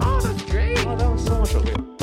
[0.00, 0.78] Oh, that's great.
[0.86, 2.01] Oh, that was so much okay.